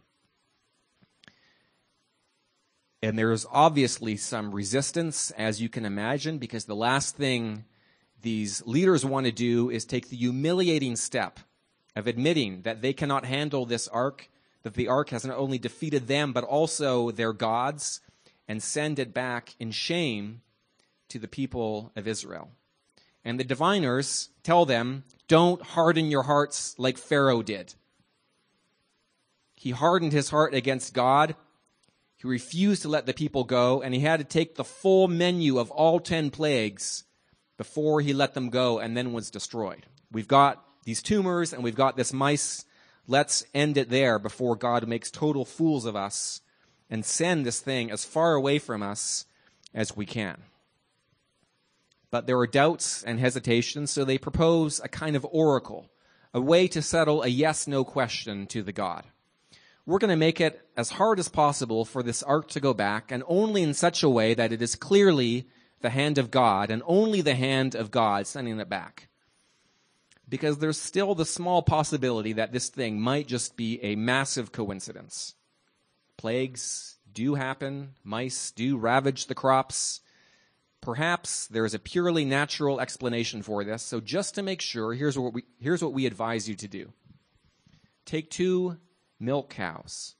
And 3.01 3.17
there's 3.17 3.45
obviously 3.51 4.17
some 4.17 4.53
resistance, 4.53 5.31
as 5.31 5.61
you 5.61 5.69
can 5.69 5.85
imagine, 5.85 6.39
because 6.39 6.65
the 6.65 6.75
last 6.75 7.15
thing 7.15 7.65
these 8.21 8.65
leaders 8.65 9.05
want 9.05 9.27
to 9.27 9.31
do 9.31 9.69
is 9.69 9.85
take 9.85 10.09
the 10.09 10.17
humiliating 10.17 10.95
step 10.95 11.39
of 11.95 12.07
admitting 12.07 12.61
that 12.63 12.81
they 12.81 12.93
cannot 12.93 13.25
handle 13.25 13.65
this 13.65 13.87
ark, 13.87 14.29
that 14.63 14.73
the 14.73 14.87
ark 14.87 15.09
has 15.09 15.25
not 15.25 15.37
only 15.37 15.59
defeated 15.59 16.07
them, 16.07 16.33
but 16.33 16.43
also 16.43 17.11
their 17.11 17.33
gods, 17.33 18.01
and 18.47 18.63
send 18.63 18.97
it 18.97 19.13
back 19.13 19.55
in 19.59 19.71
shame 19.71 20.41
to 21.09 21.19
the 21.19 21.27
people 21.27 21.91
of 21.95 22.07
Israel. 22.07 22.49
And 23.23 23.39
the 23.39 23.43
diviners 23.43 24.29
tell 24.41 24.65
them, 24.65 25.03
don't 25.27 25.61
harden 25.61 26.09
your 26.09 26.23
hearts 26.23 26.75
like 26.79 26.97
Pharaoh 26.97 27.43
did. 27.43 27.75
He 29.55 29.71
hardened 29.71 30.13
his 30.13 30.29
heart 30.29 30.53
against 30.53 30.93
God 30.93 31.35
he 32.17 32.27
refused 32.27 32.81
to 32.81 32.89
let 32.89 33.05
the 33.05 33.13
people 33.13 33.43
go, 33.43 33.81
and 33.81 33.93
he 33.93 33.99
had 33.99 34.19
to 34.19 34.23
take 34.23 34.55
the 34.55 34.63
full 34.63 35.07
menu 35.07 35.59
of 35.59 35.69
all 35.69 35.99
10 35.99 36.31
plagues 36.31 37.03
before 37.57 38.01
he 38.01 38.11
let 38.11 38.33
them 38.33 38.49
go 38.49 38.79
and 38.79 38.97
then 38.97 39.13
was 39.13 39.29
destroyed. 39.29 39.85
We've 40.11 40.27
got 40.27 40.63
these 40.83 41.03
tumors 41.03 41.53
and 41.53 41.63
we've 41.63 41.75
got 41.75 41.95
this 41.95 42.13
mice. 42.13 42.65
Let's 43.07 43.45
end 43.53 43.77
it 43.77 43.89
there 43.89 44.19
before 44.19 44.55
God 44.55 44.87
makes 44.87 45.11
total 45.11 45.45
fools 45.45 45.85
of 45.85 45.95
us 45.95 46.41
and 46.89 47.05
send 47.05 47.45
this 47.45 47.59
thing 47.59 47.91
as 47.91 48.05
far 48.05 48.33
away 48.33 48.57
from 48.57 48.81
us 48.81 49.25
as 49.73 49.95
we 49.95 50.05
can. 50.05 50.41
But 52.09 52.25
there 52.25 52.39
are 52.39 52.47
doubts 52.47 53.03
and 53.03 53.19
hesitations, 53.19 53.91
so 53.91 54.05
they 54.05 54.17
propose 54.17 54.79
a 54.79 54.87
kind 54.87 55.15
of 55.15 55.27
oracle, 55.29 55.89
a 56.33 56.39
way 56.41 56.67
to 56.69 56.81
settle 56.81 57.21
a 57.21 57.27
yes 57.27 57.67
no 57.67 57.83
question 57.83 58.47
to 58.47 58.63
the 58.63 58.71
God 58.71 59.03
we're 59.87 59.99
going 59.99 60.09
to 60.09 60.17
make 60.17 60.41
it 60.41 60.67
as 60.75 60.91
hard 60.91 61.17
as 61.17 61.29
possible 61.29 61.85
for 61.85 62.03
this 62.03 62.21
ark 62.21 62.49
to 62.49 62.59
go 62.59 62.73
back, 62.73 63.09
and 63.09 63.23
only 63.25 63.63
in 63.63 63.73
such 63.73 64.03
a 64.03 64.09
way 64.09 64.33
that 64.33 64.51
it 64.51 64.61
is 64.61 64.75
clearly 64.75 65.47
the 65.79 65.89
hand 65.89 66.17
of 66.17 66.29
God, 66.29 66.69
and 66.69 66.83
only 66.85 67.21
the 67.21 67.35
hand 67.35 67.73
of 67.73 67.89
God 67.89 68.27
sending 68.27 68.59
it 68.59 68.67
back. 68.67 69.07
Because 70.27 70.57
there's 70.57 70.77
still 70.77 71.15
the 71.15 71.25
small 71.25 71.61
possibility 71.61 72.33
that 72.33 72.51
this 72.51 72.67
thing 72.67 72.99
might 72.99 73.27
just 73.27 73.55
be 73.55 73.81
a 73.81 73.95
massive 73.95 74.51
coincidence. 74.51 75.35
Plagues 76.17 76.97
do 77.13 77.35
happen, 77.35 77.93
mice 78.03 78.51
do 78.51 78.75
ravage 78.75 79.27
the 79.27 79.35
crops. 79.35 80.01
Perhaps 80.81 81.47
there 81.47 81.65
is 81.65 81.73
a 81.73 81.79
purely 81.79 82.25
natural 82.25 82.81
explanation 82.81 83.41
for 83.41 83.63
this, 83.63 83.83
so 83.83 84.01
just 84.01 84.35
to 84.35 84.43
make 84.43 84.59
sure, 84.59 84.93
here's 84.93 85.17
what 85.17 85.31
we, 85.31 85.43
here's 85.59 85.81
what 85.81 85.93
we 85.93 86.05
advise 86.05 86.49
you 86.49 86.55
to 86.55 86.67
do. 86.67 86.91
Take 88.05 88.29
two 88.29 88.77
milk 89.19 89.49
cows. 89.49 90.15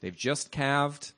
They've 0.00 0.16
just 0.16 0.50
calved. 0.50 1.12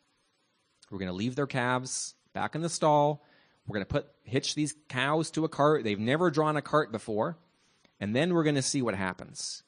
We're 0.91 0.99
going 0.99 1.11
to 1.11 1.15
leave 1.15 1.37
their 1.37 1.47
calves 1.47 2.15
back 2.33 2.55
in 2.55 2.63
the 2.63 2.69
stall. 2.69 3.25
We're 3.67 3.75
going 3.75 3.87
to 3.87 3.93
put 3.93 4.09
hitch 4.23 4.55
these 4.55 4.75
cows 4.89 5.31
to 5.33 5.45
a 5.45 5.49
cart. 5.49 5.85
They've 5.85 5.99
never 5.99 6.31
drawn 6.31 6.57
a 6.57 6.63
cart 6.63 6.93
before. 6.93 7.37
And 8.01 8.15
then 8.15 8.33
we're 8.33 8.45
going 8.45 8.55
to 8.55 8.63
see 8.63 8.81
what 8.81 8.95
happens. 8.95 9.63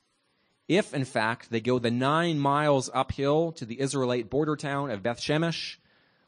If, 0.69 0.95
in 0.95 1.05
fact, 1.05 1.51
they 1.51 1.61
go 1.61 1.79
the 1.79 1.91
nine 1.91 2.39
miles 2.39 2.89
uphill 2.95 3.53
to 3.53 3.65
the 3.65 3.81
Israelite 3.81 4.31
border 4.31 4.55
town 4.55 4.91
of 4.91 5.03
Beth 5.03 5.21
Shemesh 5.21 5.77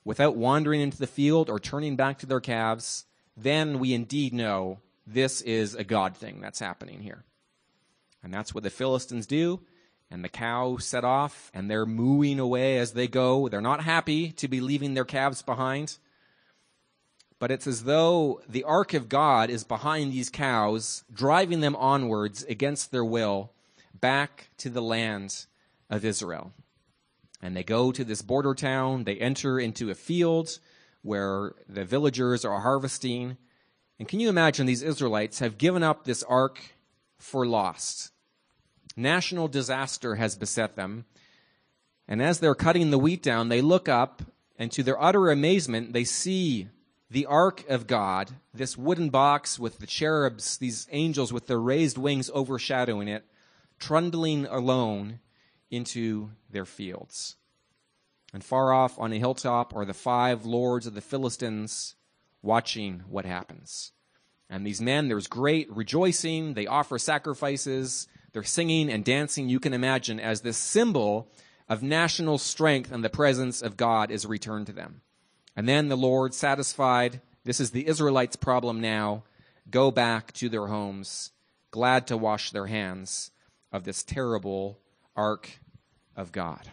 without 0.05 0.37
wandering 0.37 0.81
into 0.81 0.99
the 0.99 1.07
field 1.07 1.49
or 1.49 1.61
turning 1.61 1.95
back 1.95 2.19
to 2.19 2.27
their 2.27 2.41
calves, 2.41 3.05
then 3.37 3.79
we 3.79 3.95
indeed 3.95 4.35
know 4.35 4.81
this 5.07 5.41
is 5.43 5.75
a 5.75 5.85
God 5.85 6.17
thing 6.17 6.41
that's 6.41 6.59
happening 6.59 7.01
here. 7.01 7.25
And 8.23 8.35
that's 8.35 8.53
what 8.53 8.65
the 8.65 8.71
Philistines 8.71 9.27
do 9.27 9.61
and 10.13 10.23
the 10.23 10.29
cow 10.29 10.77
set 10.77 11.05
off 11.05 11.51
and 11.55 11.71
they're 11.71 11.87
mooing 11.87 12.39
away 12.39 12.77
as 12.77 12.93
they 12.93 13.09
go. 13.09 13.49
They're 13.49 13.63
not 13.63 13.83
happy 13.83 14.31
to 14.33 14.47
be 14.47 14.61
leaving 14.61 14.93
their 14.93 15.07
calves 15.07 15.41
behind. 15.41 15.97
But 17.39 17.51
it's 17.51 17.67
as 17.67 17.85
though 17.85 18.43
the 18.47 18.63
ark 18.65 18.93
of 18.93 19.09
God 19.09 19.49
is 19.49 19.65
behind 19.65 20.13
these 20.13 20.29
cows, 20.29 21.03
driving 21.13 21.61
them 21.61 21.75
onwards 21.75 22.45
against 22.45 22.93
their 22.93 23.05
will 23.05 23.53
back 23.99 24.51
to 24.59 24.69
the 24.69 24.83
land 24.83 25.47
of 25.89 26.05
Israel. 26.05 26.53
And 27.41 27.57
they 27.57 27.65
go 27.65 27.91
to 27.91 28.05
this 28.05 28.23
border 28.23 28.55
town, 28.55 29.05
they 29.05 29.17
enter 29.17 29.59
into 29.59 29.91
a 29.91 29.95
field 29.95 30.59
where 31.01 31.55
the 31.69 31.85
villagers 31.85 32.45
are 32.45 32.61
harvesting. 32.61 33.39
And 33.99 34.07
can 34.07 34.21
you 34.21 34.29
imagine 34.29 34.67
these 34.67 34.83
Israelites 34.83 35.39
have 35.39 35.59
given 35.59 35.83
up 35.83 36.05
this 36.05 36.23
ark 36.23 36.61
for 37.19 37.47
lost? 37.47 38.12
National 38.97 39.49
disaster 39.49 40.17
has 40.17 40.37
beset 40.37 40.77
them. 40.77 41.05
And 42.09 42.23
as 42.23 42.41
they're 42.41 42.55
cutting 42.55 42.91
the 42.91 42.99
wheat 42.99 43.23
down, 43.23 43.49
they 43.49 43.61
look 43.61 43.89
up, 43.89 44.23
and 44.59 44.71
to 44.73 44.83
their 44.83 45.01
utter 45.01 45.31
amazement, 45.31 45.93
they 45.93 46.05
see 46.05 46.69
the 47.11 47.27
ark 47.27 47.65
of 47.69 47.87
God, 47.87 48.33
this 48.55 48.77
wooden 48.77 49.11
box 49.11 49.59
with 49.59 49.79
the 49.79 49.87
cherubs, 49.87 50.57
these 50.59 50.89
angels 50.91 51.33
with 51.33 51.47
their 51.47 51.61
raised 51.61 51.99
wings 51.99 52.31
overshadowing 52.35 53.09
it, 53.09 53.25
trundling 53.79 54.47
alone 54.47 55.21
into 55.71 56.31
their 56.51 56.65
fields. 56.65 57.37
And 58.33 58.43
far 58.43 58.73
off 58.73 58.99
on 58.99 59.13
a 59.13 59.19
hilltop 59.19 59.77
are 59.77 59.85
the 59.85 59.93
five 59.93 60.47
lords 60.47 60.87
of 60.87 60.95
the 60.95 61.01
Philistines 61.03 61.97
watching 62.41 63.03
what 63.09 63.27
happens. 63.27 63.93
And 64.49 64.67
these 64.67 64.81
men, 64.81 65.09
there's 65.09 65.27
great 65.27 65.71
rejoicing. 65.71 66.55
They 66.55 66.67
offer 66.67 66.99
sacrifices. 66.99 68.09
They're 68.33 68.43
singing 68.43 68.91
and 68.91 69.05
dancing, 69.05 69.49
you 69.49 69.61
can 69.61 69.75
imagine, 69.75 70.19
as 70.19 70.41
this 70.41 70.57
symbol 70.57 71.29
of 71.69 71.83
national 71.83 72.39
strength 72.39 72.91
and 72.91 73.05
the 73.05 73.11
presence 73.11 73.63
of 73.63 73.77
God 73.77 74.11
is 74.11 74.27
returned 74.27 74.67
to 74.67 74.73
them. 74.73 75.03
And 75.55 75.69
then 75.69 75.89
the 75.89 75.97
Lord, 75.97 76.33
satisfied, 76.33 77.21
this 77.45 77.61
is 77.61 77.71
the 77.71 77.87
Israelites' 77.87 78.37
problem 78.37 78.81
now, 78.81 79.25
go 79.71 79.91
back 79.91 80.33
to 80.35 80.49
their 80.49 80.67
homes, 80.67 81.33
glad 81.71 82.07
to 82.07 82.17
wash 82.17 82.51
their 82.51 82.67
hands 82.67 83.31
of 83.71 83.85
this 83.85 84.03
terrible 84.03 84.79
ark 85.15 85.61
of 86.17 86.33
God. 86.33 86.71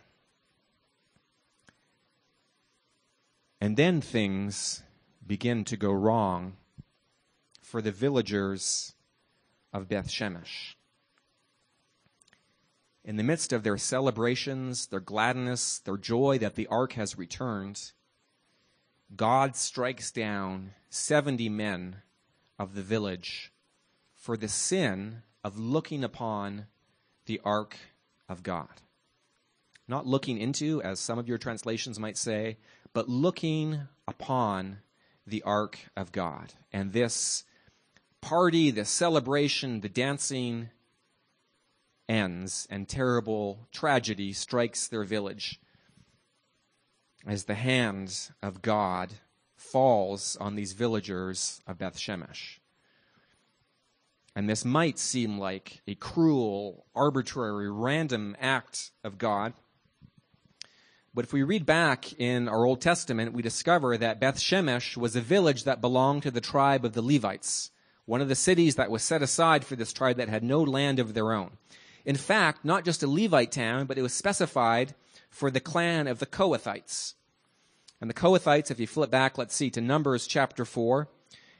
And 3.62 3.76
then 3.76 4.00
things 4.00 4.84
begin 5.26 5.66
to 5.66 5.78
go 5.78 5.92
wrong 5.92 6.54
for 7.62 7.82
the 7.82 7.92
villagers 7.92 8.96
of 9.74 9.90
Beth 9.90 10.08
Shemesh. 10.08 10.76
In 13.04 13.16
the 13.16 13.24
midst 13.24 13.54
of 13.54 13.64
their 13.64 13.78
celebrations, 13.78 14.88
their 14.88 15.00
gladness, 15.00 15.80
their 15.80 15.98
joy 15.98 16.38
that 16.40 16.56
the 16.56 16.68
ark 16.68 16.94
has 16.94 17.18
returned, 17.18 17.92
God 19.16 19.56
strikes 19.56 20.12
down 20.12 20.74
70 20.90 21.50
men 21.50 22.02
of 22.58 22.76
the 22.76 22.84
village 22.84 23.52
for 24.16 24.36
the 24.36 24.50
sin 24.50 25.24
of 25.44 25.58
looking 25.58 26.04
upon 26.04 26.68
the 27.26 27.40
ark 27.46 27.78
of 28.28 28.44
God. 28.44 28.82
Not 29.88 30.06
looking 30.06 30.38
into, 30.38 30.82
as 30.84 31.00
some 31.00 31.18
of 31.18 31.28
your 31.28 31.38
translations 31.38 32.00
might 32.00 32.18
say, 32.18 32.58
but 32.94 33.10
looking 33.10 33.82
upon 34.08 34.80
the 35.26 35.42
ark 35.44 35.80
of 35.96 36.12
God. 36.12 36.54
And 36.74 36.92
this 36.92 37.44
party, 38.22 38.72
the 38.72 38.86
celebration, 38.86 39.82
the 39.82 39.90
dancing 39.90 40.70
ends, 42.10 42.68
and 42.70 42.90
terrible 42.90 43.68
tragedy 43.72 44.34
strikes 44.34 44.88
their 44.88 45.04
village 45.04 45.60
as 47.26 47.46
the 47.46 47.56
hand 47.56 48.32
of 48.42 48.62
God 48.62 49.14
falls 49.56 50.36
on 50.38 50.56
these 50.56 50.74
villagers 50.74 51.62
of 51.68 51.78
Beth 51.78 51.98
Shemesh. 51.98 52.60
And 54.36 54.50
this 54.50 54.64
might 54.64 54.98
seem 54.98 55.38
like 55.38 55.82
a 55.88 55.96
cruel, 55.96 56.86
arbitrary, 56.96 57.70
random 57.70 58.38
act 58.40 58.92
of 59.04 59.18
God. 59.18 59.54
But 61.14 61.26
if 61.26 61.34
we 61.34 61.44
read 61.44 61.66
back 61.66 62.14
in 62.20 62.48
our 62.48 62.66
Old 62.66 62.80
Testament, 62.80 63.34
we 63.34 63.42
discover 63.42 63.98
that 63.98 64.20
Beth 64.20 64.38
Shemesh 64.38 64.96
was 64.96 65.16
a 65.16 65.22
village 65.22 65.66
that 65.66 65.82
belonged 65.82 66.24
to 66.24 66.32
the 66.32 66.42
tribe 66.42 66.86
of 66.86 66.94
the 66.94 67.02
Levites, 67.02 67.72
one 68.06 68.22
of 68.22 68.30
the 68.30 68.36
cities 68.36 68.76
that 68.76 68.92
was 68.92 69.04
set 69.04 69.22
aside 69.22 69.66
for 69.66 69.76
this 69.76 69.92
tribe 69.92 70.18
that 70.18 70.30
had 70.30 70.44
no 70.44 70.62
land 70.62 71.00
of 71.00 71.14
their 71.14 71.34
own. 71.34 71.52
In 72.06 72.16
fact, 72.16 72.64
not 72.64 72.86
just 72.86 73.04
a 73.04 73.08
Levite 73.08 73.52
town, 73.52 73.86
but 73.86 73.98
it 73.98 74.02
was 74.02 74.14
specified 74.14 74.96
for 75.30 75.52
the 75.52 75.60
clan 75.60 76.08
of 76.08 76.20
the 76.20 76.26
Kohathites. 76.26 77.14
And 78.02 78.10
the 78.10 78.16
Kohathites, 78.16 78.72
if 78.72 78.80
you 78.80 78.88
flip 78.88 79.12
back, 79.12 79.38
let's 79.38 79.56
see, 79.56 79.70
to 79.72 79.82
Numbers 79.82 80.26
chapter 80.26 80.66
4, 80.66 81.08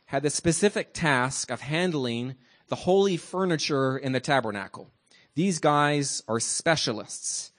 had 0.06 0.24
the 0.24 0.30
specific 0.30 0.94
task 0.94 1.52
of 1.52 1.62
handling 1.62 2.36
the 2.68 2.78
holy 2.78 3.18
furniture 3.18 3.98
in 3.98 4.12
the 4.12 4.20
tabernacle. 4.20 4.90
These 5.36 5.60
guys 5.60 6.24
are 6.28 6.40
specialists. 6.40 7.52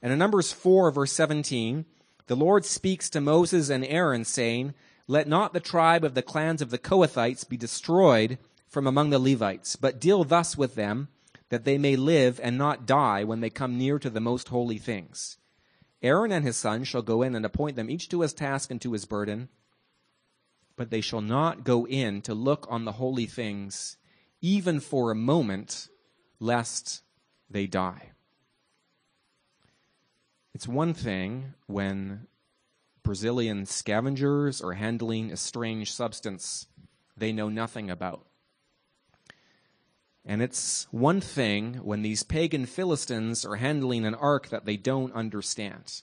And 0.00 0.12
in 0.12 0.18
Numbers 0.18 0.52
4, 0.52 0.90
verse 0.90 1.12
17, 1.12 1.84
the 2.28 2.36
Lord 2.36 2.64
speaks 2.64 3.10
to 3.10 3.20
Moses 3.20 3.68
and 3.70 3.84
Aaron, 3.84 4.24
saying, 4.24 4.74
Let 5.06 5.26
not 5.26 5.52
the 5.52 5.60
tribe 5.60 6.04
of 6.04 6.14
the 6.14 6.22
clans 6.22 6.62
of 6.62 6.70
the 6.70 6.78
Kohathites 6.78 7.48
be 7.48 7.56
destroyed 7.56 8.38
from 8.68 8.86
among 8.86 9.10
the 9.10 9.18
Levites, 9.18 9.76
but 9.76 10.00
deal 10.00 10.24
thus 10.24 10.56
with 10.56 10.74
them, 10.74 11.08
that 11.50 11.64
they 11.64 11.78
may 11.78 11.96
live 11.96 12.40
and 12.42 12.58
not 12.58 12.86
die 12.86 13.24
when 13.24 13.40
they 13.40 13.50
come 13.50 13.78
near 13.78 13.98
to 13.98 14.10
the 14.10 14.20
most 14.20 14.48
holy 14.48 14.78
things. 14.78 15.38
Aaron 16.02 16.30
and 16.30 16.44
his 16.44 16.56
sons 16.56 16.86
shall 16.86 17.02
go 17.02 17.22
in 17.22 17.34
and 17.34 17.44
appoint 17.44 17.76
them 17.76 17.90
each 17.90 18.08
to 18.10 18.20
his 18.20 18.32
task 18.32 18.70
and 18.70 18.80
to 18.82 18.92
his 18.92 19.04
burden, 19.04 19.48
but 20.76 20.90
they 20.90 21.00
shall 21.00 21.20
not 21.20 21.64
go 21.64 21.86
in 21.86 22.22
to 22.22 22.34
look 22.34 22.66
on 22.70 22.84
the 22.84 22.92
holy 22.92 23.26
things, 23.26 23.96
even 24.40 24.78
for 24.78 25.10
a 25.10 25.16
moment, 25.16 25.88
lest 26.38 27.02
they 27.50 27.66
die. 27.66 28.12
It's 30.54 30.68
one 30.68 30.94
thing 30.94 31.54
when 31.66 32.26
Brazilian 33.02 33.66
scavengers 33.66 34.60
are 34.60 34.74
handling 34.74 35.32
a 35.32 35.36
strange 35.36 35.92
substance 35.92 36.66
they 37.16 37.32
know 37.32 37.48
nothing 37.48 37.90
about. 37.90 38.27
And 40.28 40.42
it's 40.42 40.86
one 40.90 41.22
thing 41.22 41.76
when 41.76 42.02
these 42.02 42.22
pagan 42.22 42.66
Philistines 42.66 43.46
are 43.46 43.56
handling 43.56 44.04
an 44.04 44.14
ark 44.14 44.50
that 44.50 44.66
they 44.66 44.76
don't 44.76 45.14
understand. 45.14 46.02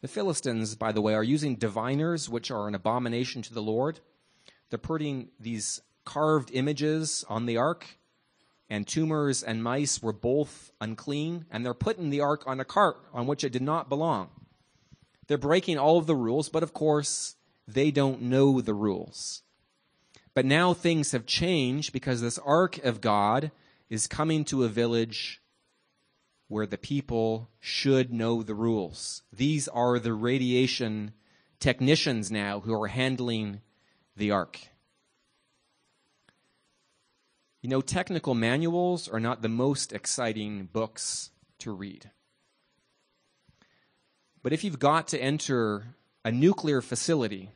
The 0.00 0.08
Philistines, 0.08 0.74
by 0.76 0.92
the 0.92 1.02
way, 1.02 1.14
are 1.14 1.22
using 1.22 1.56
diviners, 1.56 2.26
which 2.26 2.50
are 2.50 2.68
an 2.68 2.74
abomination 2.74 3.42
to 3.42 3.52
the 3.52 3.60
Lord. 3.60 4.00
They're 4.70 4.78
putting 4.78 5.28
these 5.38 5.82
carved 6.06 6.50
images 6.54 7.22
on 7.28 7.44
the 7.44 7.58
ark, 7.58 7.98
and 8.70 8.86
tumors 8.86 9.42
and 9.42 9.62
mice 9.62 10.02
were 10.02 10.14
both 10.14 10.72
unclean, 10.80 11.44
and 11.50 11.62
they're 11.62 11.74
putting 11.74 12.08
the 12.08 12.22
ark 12.22 12.44
on 12.46 12.60
a 12.60 12.64
cart 12.64 12.96
on 13.12 13.26
which 13.26 13.44
it 13.44 13.52
did 13.52 13.60
not 13.60 13.90
belong. 13.90 14.30
They're 15.26 15.36
breaking 15.36 15.76
all 15.76 15.98
of 15.98 16.06
the 16.06 16.16
rules, 16.16 16.48
but 16.48 16.62
of 16.62 16.72
course, 16.72 17.36
they 17.68 17.90
don't 17.90 18.22
know 18.22 18.62
the 18.62 18.74
rules. 18.74 19.42
But 20.40 20.46
now 20.46 20.72
things 20.72 21.12
have 21.12 21.26
changed 21.26 21.92
because 21.92 22.22
this 22.22 22.38
ark 22.38 22.78
of 22.78 23.02
God 23.02 23.50
is 23.90 24.06
coming 24.06 24.42
to 24.46 24.64
a 24.64 24.68
village 24.68 25.42
where 26.48 26.64
the 26.64 26.78
people 26.78 27.50
should 27.58 28.10
know 28.10 28.42
the 28.42 28.54
rules. 28.54 29.20
These 29.30 29.68
are 29.68 29.98
the 29.98 30.14
radiation 30.14 31.12
technicians 31.58 32.30
now 32.30 32.60
who 32.60 32.72
are 32.72 32.86
handling 32.86 33.60
the 34.16 34.30
ark. 34.30 34.58
You 37.60 37.68
know, 37.68 37.82
technical 37.82 38.34
manuals 38.34 39.10
are 39.10 39.20
not 39.20 39.42
the 39.42 39.50
most 39.50 39.92
exciting 39.92 40.70
books 40.72 41.32
to 41.58 41.70
read. 41.70 42.10
But 44.42 44.54
if 44.54 44.64
you've 44.64 44.78
got 44.78 45.08
to 45.08 45.22
enter 45.22 45.96
a 46.24 46.32
nuclear 46.32 46.80
facility, 46.80 47.50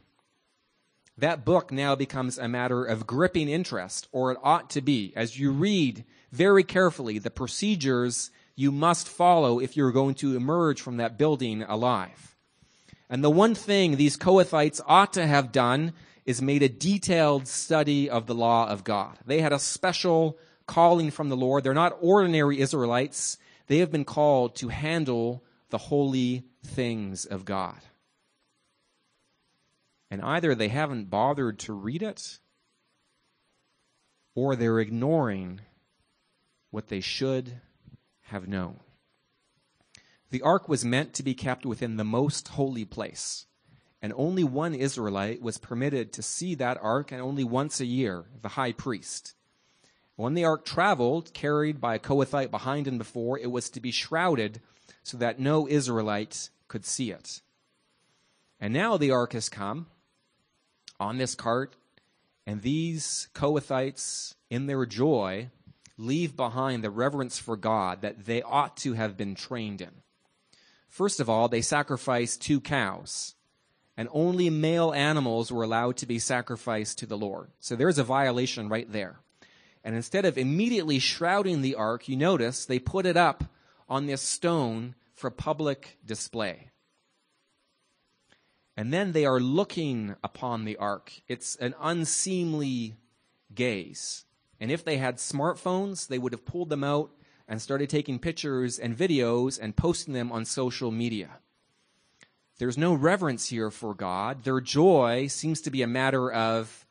that 1.16 1.44
book 1.44 1.70
now 1.70 1.94
becomes 1.94 2.38
a 2.38 2.48
matter 2.48 2.85
of 2.85 3.07
gripping 3.07 3.48
interest, 3.48 4.09
or 4.12 4.33
it 4.33 4.38
ought 4.42 4.70
to 4.70 4.81
be, 4.81 5.12
as 5.14 5.38
you 5.38 5.53
read 5.53 6.05
very 6.33 6.64
carefully 6.64 7.18
the 7.18 7.31
procedures 7.31 8.31
you 8.57 8.72
must 8.72 9.09
follow 9.09 9.61
if 9.61 9.77
you're 9.77 9.92
going 9.92 10.14
to 10.14 10.37
emerge 10.37 10.81
from 10.81 10.96
that 10.96 11.18
building 11.18 11.62
alive. 11.62 12.37
And 13.09 13.22
the 13.22 13.31
one 13.31 13.55
thing 13.55 13.96
these 13.96 14.16
Kohathites 14.16 14.81
ought 14.87 15.12
to 15.12 15.27
have 15.27 15.53
done 15.53 15.92
is 16.24 16.40
made 16.40 16.62
a 16.62 16.68
detailed 16.68 17.46
study 17.46 18.09
of 18.09 18.27
the 18.27 18.35
law 18.35 18.66
of 18.68 18.83
God. 18.83 19.18
They 19.27 19.40
had 19.40 19.53
a 19.53 19.59
special 19.59 20.38
calling 20.66 21.11
from 21.11 21.29
the 21.29 21.37
Lord. 21.37 21.62
They're 21.62 21.74
not 21.74 21.98
ordinary 22.00 22.61
Israelites. 22.61 23.38
They 23.66 23.79
have 23.79 23.92
been 23.92 24.05
called 24.05 24.57
to 24.57 24.68
handle 24.68 25.44
the 25.70 25.79
holy 25.79 26.44
things 26.64 27.24
of 27.24 27.44
God. 27.44 27.77
And 30.14 30.22
either 30.22 30.55
they 30.55 30.68
haven't 30.68 31.11
bothered 31.11 31.59
to 31.59 31.72
read 31.72 32.00
it, 32.00 32.38
or 34.37 34.55
they're 34.55 34.79
ignoring 34.79 35.62
what 36.70 36.87
they 36.87 37.00
should 37.00 37.61
have 38.27 38.46
known. 38.46 38.77
The 40.31 40.40
ark 40.42 40.68
was 40.68 40.85
meant 40.85 41.14
to 41.14 41.24
be 41.24 41.35
kept 41.35 41.66
within 41.66 41.96
the 41.96 42.05
most 42.05 42.46
holy 42.46 42.85
place, 42.85 43.46
and 44.00 44.12
only 44.14 44.44
one 44.44 44.72
Israelite 44.72 45.42
was 45.42 45.59
permitted 45.59 46.12
to 46.12 46.22
see 46.22 46.55
that 46.55 46.79
ark, 46.81 47.11
and 47.11 47.20
only 47.20 47.42
once 47.42 47.81
a 47.81 47.85
year, 47.85 48.27
the 48.40 48.50
high 48.50 48.70
priest. 48.70 49.35
When 50.14 50.35
the 50.35 50.44
ark 50.44 50.64
traveled, 50.64 51.35
carried 51.35 51.81
by 51.81 51.96
a 51.96 51.98
Kohathite 51.98 52.53
behind 52.53 52.87
and 52.87 52.98
before, 52.98 53.37
it 53.37 53.50
was 53.50 53.68
to 53.70 53.81
be 53.81 53.90
shrouded 53.90 54.61
so 55.03 55.16
that 55.16 55.40
no 55.40 55.66
Israelite 55.66 56.50
could 56.68 56.85
see 56.85 57.11
it. 57.11 57.40
And 58.61 58.72
now 58.72 58.96
the 58.96 59.11
ark 59.11 59.33
has 59.33 59.48
come, 59.48 59.88
on 61.05 61.19
this 61.19 61.35
cart, 61.35 61.77
and 62.47 62.62
these 62.62 63.29
Kohathites, 63.35 64.35
in 64.51 64.67
their 64.67 64.87
joy, 64.87 65.51
leave 65.97 66.35
behind 66.35 66.83
the 66.83 66.90
reverence 66.90 67.38
for 67.38 67.57
God 67.57 68.03
that 68.03 68.25
they 68.27 68.43
ought 68.43 68.77
to 68.79 68.95
have 68.95 69.17
been 69.17 69.35
trained 69.35 69.81
in. 69.81 69.90
First 70.88 71.21
of 71.21 71.29
all, 71.29 71.49
they 71.49 71.61
sacrificed 71.61 72.43
two 72.43 72.61
cows, 72.61 73.35
and 73.97 74.09
only 74.12 74.51
male 74.51 74.93
animals 74.93 75.53
were 75.53 75.62
allowed 75.62 75.97
to 75.99 76.07
be 76.07 76.19
sacrificed 76.19 76.99
to 76.99 77.07
the 77.07 77.19
Lord. 77.19 77.51
So 77.61 77.77
there's 77.77 77.99
a 77.99 78.05
violation 78.05 78.69
right 78.69 78.90
there. 78.90 79.21
And 79.85 79.95
instead 79.95 80.25
of 80.25 80.38
immediately 80.38 80.99
shrouding 80.99 81.61
the 81.61 81.75
ark, 81.75 82.09
you 82.09 82.17
notice 82.17 82.64
they 82.64 82.79
put 82.79 83.07
it 83.07 83.17
up 83.17 83.45
on 83.88 84.07
this 84.07 84.23
stone 84.23 84.95
for 85.14 85.31
public 85.31 85.99
display. 86.05 86.71
And 88.77 88.93
then 88.93 89.13
they 89.13 89.25
are 89.25 89.41
looking 89.41 90.17
upon 90.25 90.65
the 90.65 90.77
ark. 90.77 91.13
It's 91.29 91.57
an 91.57 91.75
unseemly 91.81 92.97
gaze. 93.55 94.25
And 94.61 94.71
if 94.71 94.85
they 94.85 94.97
had 94.97 95.17
smartphones, 95.17 96.09
they 96.09 96.19
would 96.19 96.33
have 96.33 96.45
pulled 96.45 96.71
them 96.71 96.83
out 96.83 97.11
and 97.47 97.61
started 97.61 97.91
taking 97.91 98.19
pictures 98.19 98.79
and 98.79 98.97
videos 98.97 99.59
and 99.61 99.77
posting 99.77 100.15
them 100.15 100.33
on 100.33 100.45
social 100.45 100.91
media. 100.91 101.39
There's 102.59 102.79
no 102.79 102.95
reverence 102.95 103.49
here 103.49 103.71
for 103.71 103.95
God. 103.95 104.45
Their 104.45 104.61
joy 104.61 105.27
seems 105.27 105.61
to 105.63 105.71
be 105.71 105.83
a 105.83 105.89
matter 105.89 106.31
of 106.31 106.87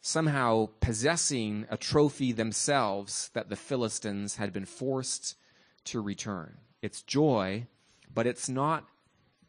somehow 0.00 0.68
possessing 0.80 1.66
a 1.70 1.76
trophy 1.76 2.32
themselves 2.32 3.30
that 3.34 3.48
the 3.48 3.56
Philistines 3.56 4.36
had 4.36 4.52
been 4.52 4.66
forced 4.66 5.36
to 5.84 6.00
return. 6.00 6.58
It's 6.82 7.02
joy, 7.02 7.66
but 8.12 8.26
it's 8.26 8.48
not 8.48 8.84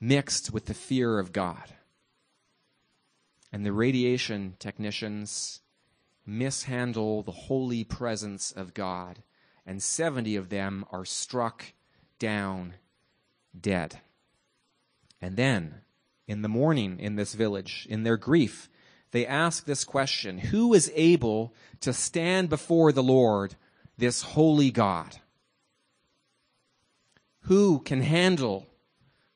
mixed 0.03 0.51
with 0.51 0.65
the 0.65 0.73
fear 0.73 1.17
of 1.17 1.31
God. 1.31 1.75
And 3.53 3.65
the 3.65 3.71
radiation 3.71 4.55
technicians 4.59 5.61
mishandle 6.25 7.23
the 7.23 7.31
holy 7.31 7.85
presence 7.85 8.51
of 8.51 8.73
God, 8.73 9.23
and 9.65 9.81
70 9.81 10.35
of 10.35 10.49
them 10.49 10.83
are 10.91 11.05
struck 11.05 11.73
down 12.19 12.73
dead. 13.57 14.01
And 15.21 15.37
then, 15.37 15.75
in 16.27 16.41
the 16.41 16.49
morning 16.49 16.99
in 16.99 17.15
this 17.15 17.33
village, 17.33 17.87
in 17.89 18.03
their 18.03 18.17
grief, 18.17 18.69
they 19.11 19.25
ask 19.25 19.63
this 19.63 19.85
question 19.85 20.37
Who 20.37 20.73
is 20.73 20.91
able 20.95 21.53
to 21.79 21.93
stand 21.93 22.49
before 22.49 22.91
the 22.91 23.03
Lord, 23.03 23.55
this 23.97 24.21
holy 24.21 24.69
God? 24.69 25.17
Who 27.43 27.79
can 27.79 28.01
handle 28.01 28.67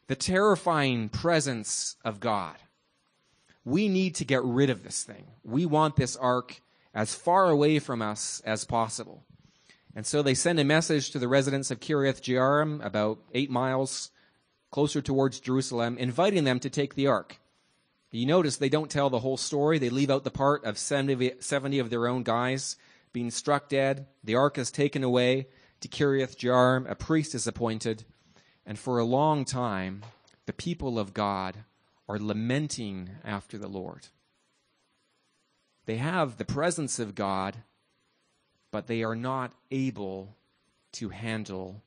the 0.08 0.16
terrifying 0.16 1.10
presence 1.10 1.96
of 2.04 2.20
God? 2.20 2.56
We 3.64 3.90
need 3.90 4.16
to 4.16 4.26
get 4.26 4.44
rid 4.44 4.70
of 4.70 4.84
this 4.84 5.04
thing. 5.04 5.28
We 5.44 5.66
want 5.66 5.96
this 5.96 6.16
ark 6.16 6.62
as 6.94 7.14
far 7.14 7.50
away 7.50 7.80
from 7.80 8.02
us 8.02 8.42
as 8.46 8.66
possible. 8.66 9.24
And 9.94 10.06
so 10.06 10.22
they 10.22 10.34
send 10.34 10.60
a 10.60 10.64
message 10.64 11.12
to 11.12 11.20
the 11.20 11.28
residents 11.28 11.72
of 11.72 11.80
Kiriath 11.80 12.22
Jearim, 12.22 12.86
about 12.86 13.20
eight 13.34 13.50
miles 13.50 14.12
closer 14.72 15.02
towards 15.02 15.40
Jerusalem, 15.40 15.98
inviting 15.98 16.44
them 16.44 16.60
to 16.60 16.70
take 16.70 16.96
the 16.96 17.08
ark. 17.08 17.40
You 18.12 18.26
notice 18.26 18.58
they 18.58 18.70
don't 18.70 18.90
tell 18.90 19.10
the 19.10 19.20
whole 19.20 19.38
story. 19.38 19.80
They 19.80 19.90
leave 19.90 20.10
out 20.10 20.24
the 20.24 20.32
part 20.32 20.64
of 20.66 20.78
70 20.78 21.80
of 21.80 21.90
their 21.90 22.08
own 22.08 22.24
guys 22.24 22.78
being 23.12 23.32
struck 23.32 23.70
dead. 23.70 24.08
The 24.24 24.36
ark 24.36 24.58
is 24.58 24.72
taken 24.72 25.04
away 25.04 25.48
to 25.82 25.88
Kiriath 25.88 26.38
Jearim. 26.38 26.90
A 26.90 26.96
priest 26.96 27.36
is 27.36 27.48
appointed. 27.48 28.06
And 28.68 28.78
for 28.78 29.00
a 29.00 29.06
long 29.06 29.46
time, 29.46 30.04
the 30.46 30.52
people 30.52 31.00
of 31.00 31.14
God 31.14 31.60
are 32.10 32.20
lamenting 32.20 33.10
after 33.24 33.58
the 33.58 33.70
Lord. 33.70 34.08
They 35.86 35.96
have 35.96 36.38
the 36.38 36.44
presence 36.44 37.00
of 37.00 37.16
God, 37.16 37.56
but 38.70 38.88
they 38.88 39.04
are 39.04 39.16
not 39.16 39.54
able 39.72 40.36
to 40.92 41.10
handle 41.10 41.82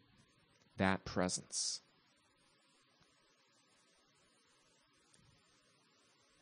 that 0.78 1.04
presence. 1.04 1.80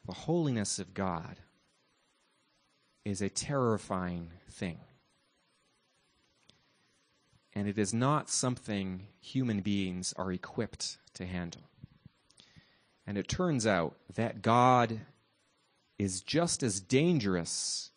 The 0.07 0.15
holiness 0.15 0.79
of 0.79 0.95
God 0.95 1.41
is 3.05 3.21
a 3.21 3.29
terrifying 3.29 4.31
thing. 4.49 4.79
And 7.59 7.67
it 7.67 7.77
is 7.77 7.93
not 7.93 8.31
something 8.31 9.09
human 9.21 9.63
beings 9.63 10.15
are 10.17 10.31
equipped 10.31 10.99
to 11.15 11.27
handle. 11.27 11.63
And 13.05 13.19
it 13.19 13.27
turns 13.27 13.67
out 13.67 13.97
that 14.15 14.43
God 14.43 15.01
is 15.99 16.21
just 16.21 16.63
as 16.63 16.79
dangerous 16.79 17.91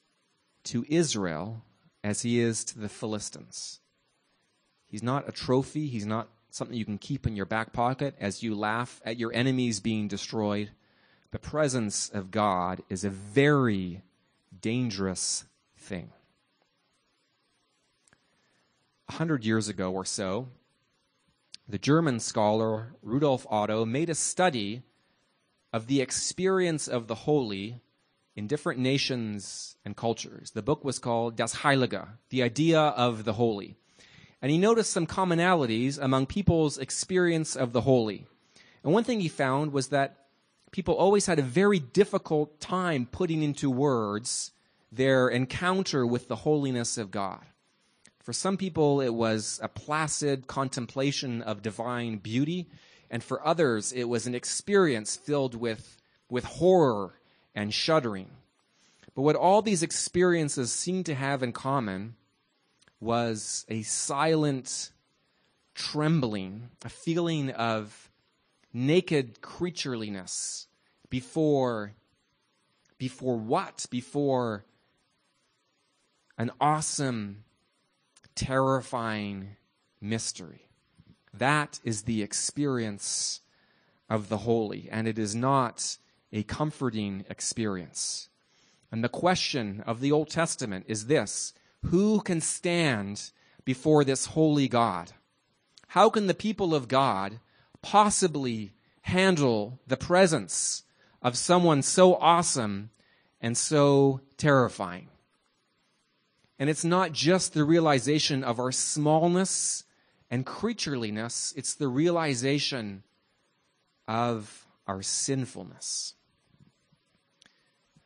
to 0.63 0.83
Israel 0.89 1.61
as 2.03 2.23
he 2.23 2.39
is 2.39 2.63
to 2.63 2.79
the 2.79 2.89
Philistines. 2.89 3.81
He's 4.87 5.03
not 5.03 5.29
a 5.29 5.31
trophy, 5.31 5.85
he's 5.85 6.07
not 6.07 6.29
something 6.49 6.75
you 6.75 6.83
can 6.83 6.97
keep 6.97 7.27
in 7.27 7.35
your 7.35 7.45
back 7.45 7.71
pocket 7.71 8.15
as 8.19 8.41
you 8.41 8.55
laugh 8.55 8.99
at 9.05 9.19
your 9.19 9.31
enemies 9.31 9.79
being 9.79 10.07
destroyed 10.07 10.71
the 11.31 11.39
presence 11.39 12.09
of 12.09 12.31
God 12.31 12.81
is 12.89 13.05
a 13.05 13.09
very 13.09 14.01
dangerous 14.59 15.45
thing. 15.77 16.11
A 19.11 19.15
hundred 19.15 19.43
years 19.43 19.67
ago 19.67 19.91
or 19.91 20.05
so, 20.05 20.47
the 21.67 21.77
German 21.77 22.21
scholar 22.21 22.95
Rudolf 23.01 23.45
Otto 23.49 23.83
made 23.83 24.09
a 24.09 24.15
study 24.15 24.83
of 25.73 25.87
the 25.87 25.99
experience 25.99 26.87
of 26.87 27.07
the 27.07 27.15
holy 27.27 27.81
in 28.37 28.47
different 28.47 28.79
nations 28.79 29.75
and 29.83 29.97
cultures. 29.97 30.51
The 30.51 30.61
book 30.61 30.85
was 30.85 30.97
called 30.97 31.35
Das 31.35 31.55
Heilige, 31.55 32.07
the 32.29 32.41
idea 32.41 32.79
of 32.79 33.25
the 33.25 33.33
holy. 33.33 33.75
And 34.41 34.49
he 34.49 34.57
noticed 34.57 34.93
some 34.93 35.05
commonalities 35.05 36.01
among 36.01 36.27
people's 36.27 36.77
experience 36.77 37.57
of 37.57 37.73
the 37.73 37.81
holy. 37.81 38.27
And 38.81 38.93
one 38.93 39.03
thing 39.03 39.19
he 39.19 39.27
found 39.27 39.73
was 39.73 39.89
that 39.89 40.27
people 40.71 40.95
always 40.95 41.25
had 41.25 41.37
a 41.37 41.43
very 41.43 41.79
difficult 41.79 42.61
time 42.61 43.07
putting 43.11 43.43
into 43.43 43.69
words 43.69 44.53
their 44.89 45.27
encounter 45.27 46.07
with 46.07 46.29
the 46.29 46.37
holiness 46.37 46.97
of 46.97 47.11
God. 47.11 47.41
For 48.23 48.33
some 48.33 48.57
people, 48.57 49.01
it 49.01 49.13
was 49.13 49.59
a 49.63 49.67
placid 49.67 50.47
contemplation 50.47 51.41
of 51.41 51.61
divine 51.61 52.17
beauty, 52.17 52.67
and 53.09 53.23
for 53.23 53.45
others, 53.45 53.91
it 53.91 54.05
was 54.05 54.27
an 54.27 54.35
experience 54.35 55.15
filled 55.15 55.55
with, 55.55 55.97
with 56.29 56.43
horror 56.43 57.13
and 57.55 57.73
shuddering. 57.73 58.29
But 59.15 59.23
what 59.23 59.35
all 59.35 59.61
these 59.61 59.83
experiences 59.83 60.71
seemed 60.71 61.07
to 61.07 61.15
have 61.15 61.43
in 61.43 61.51
common 61.51 62.15
was 62.99 63.65
a 63.67 63.81
silent 63.81 64.91
trembling, 65.73 66.69
a 66.85 66.89
feeling 66.89 67.49
of 67.49 68.09
naked 68.73 69.41
creatureliness 69.41 70.67
before 71.09 71.93
before 72.97 73.35
what? 73.35 73.87
Before 73.89 74.63
an 76.37 76.51
awesome, 76.61 77.43
terrifying 78.45 79.55
mystery. 79.99 80.67
That 81.33 81.79
is 81.83 82.03
the 82.03 82.21
experience 82.21 83.41
of 84.09 84.29
the 84.29 84.39
holy, 84.39 84.89
and 84.91 85.07
it 85.07 85.17
is 85.17 85.35
not 85.35 85.97
a 86.33 86.43
comforting 86.43 87.25
experience. 87.29 88.29
And 88.91 89.03
the 89.03 89.09
question 89.09 89.83
of 89.85 89.99
the 89.99 90.11
Old 90.11 90.29
Testament 90.29 90.85
is 90.87 91.07
this 91.07 91.53
Who 91.85 92.21
can 92.21 92.41
stand 92.41 93.31
before 93.63 94.03
this 94.03 94.27
holy 94.27 94.67
God? 94.67 95.11
How 95.89 96.09
can 96.09 96.27
the 96.27 96.33
people 96.33 96.73
of 96.73 96.87
God 96.87 97.39
possibly 97.81 98.73
handle 99.03 99.79
the 99.87 99.97
presence 99.97 100.83
of 101.21 101.37
someone 101.37 101.81
so 101.81 102.15
awesome 102.15 102.89
and 103.41 103.57
so 103.57 104.21
terrifying. 104.37 105.07
And 106.61 106.69
it's 106.69 106.85
not 106.85 107.11
just 107.11 107.55
the 107.55 107.63
realization 107.63 108.43
of 108.43 108.59
our 108.59 108.71
smallness 108.71 109.83
and 110.29 110.45
creatureliness, 110.45 111.57
it's 111.57 111.73
the 111.73 111.87
realization 111.87 113.01
of 114.07 114.67
our 114.85 115.01
sinfulness. 115.01 116.13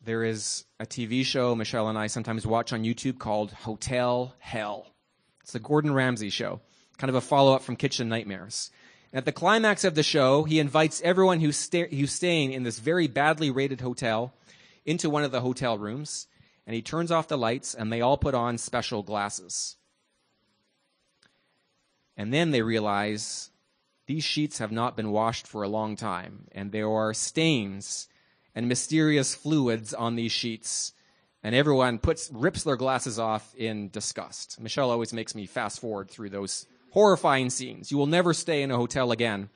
There 0.02 0.24
is 0.24 0.64
a 0.80 0.86
TV 0.86 1.26
show 1.26 1.54
Michelle 1.54 1.90
and 1.90 1.98
I 1.98 2.08
sometimes 2.08 2.48
watch 2.48 2.72
on 2.72 2.86
YouTube 2.86 3.20
called 3.20 3.52
Hotel 3.52 4.34
Hell. 4.40 4.88
It's 5.42 5.56
a 5.56 5.60
Gordon 5.60 5.94
Ramsay 5.94 6.30
show, 6.30 6.62
kind 6.98 7.10
of 7.10 7.16
a 7.16 7.22
follow 7.22 7.54
up 7.54 7.62
from 7.62 7.76
Kitchen 7.76 8.08
Nightmares. 8.08 8.72
At 9.12 9.26
the 9.26 9.34
climax 9.34 9.84
of 9.84 9.96
the 9.96 10.02
show, 10.02 10.46
he 10.46 10.60
invites 10.60 11.02
everyone 11.02 11.42
who's, 11.42 11.58
sta- 11.58 11.90
who's 11.90 12.14
staying 12.14 12.54
in 12.54 12.64
this 12.64 12.80
very 12.80 13.08
badly 13.08 13.52
rated 13.52 13.82
hotel 13.82 14.34
into 14.86 15.10
one 15.10 15.26
of 15.26 15.34
the 15.34 15.42
hotel 15.42 15.78
rooms, 15.78 16.28
and 16.66 16.76
he 16.76 16.82
turns 16.82 17.12
off 17.12 17.28
the 17.28 17.38
lights, 17.38 17.74
and 17.74 17.92
they 17.92 18.02
all 18.02 18.18
put 18.18 18.34
on 18.34 18.58
special 18.58 19.04
glasses. 19.04 19.76
And 22.18 22.34
then 22.34 22.52
they 22.52 22.62
realize 22.62 23.52
these 24.08 24.24
sheets 24.24 24.60
have 24.60 24.72
not 24.72 24.96
been 24.96 25.12
washed 25.12 25.48
for 25.48 25.64
a 25.64 25.70
long 25.70 25.96
time, 25.96 26.48
and 26.52 26.72
there 26.72 26.90
are 26.90 27.14
stains 27.14 28.08
and 28.54 28.68
mysterious 28.68 29.36
fluids 29.36 29.94
on 29.94 30.16
these 30.16 30.32
sheets. 30.32 30.94
And 31.44 31.54
everyone 31.54 32.00
puts 32.00 32.32
rips 32.34 32.64
their 32.64 32.78
glasses 32.78 33.20
off 33.20 33.54
in 33.56 33.90
disgust. 33.90 34.60
Michelle 34.60 34.90
always 34.90 35.14
makes 35.14 35.36
me 35.36 35.46
fast 35.46 35.80
forward 35.80 36.10
through 36.10 36.30
those 36.30 36.66
horrifying 36.92 37.52
scenes. 37.52 37.92
You 37.92 37.98
will 37.98 38.08
never 38.08 38.34
stay 38.34 38.64
in 38.64 38.72
a 38.72 38.78
hotel 38.78 39.12
again 39.12 39.50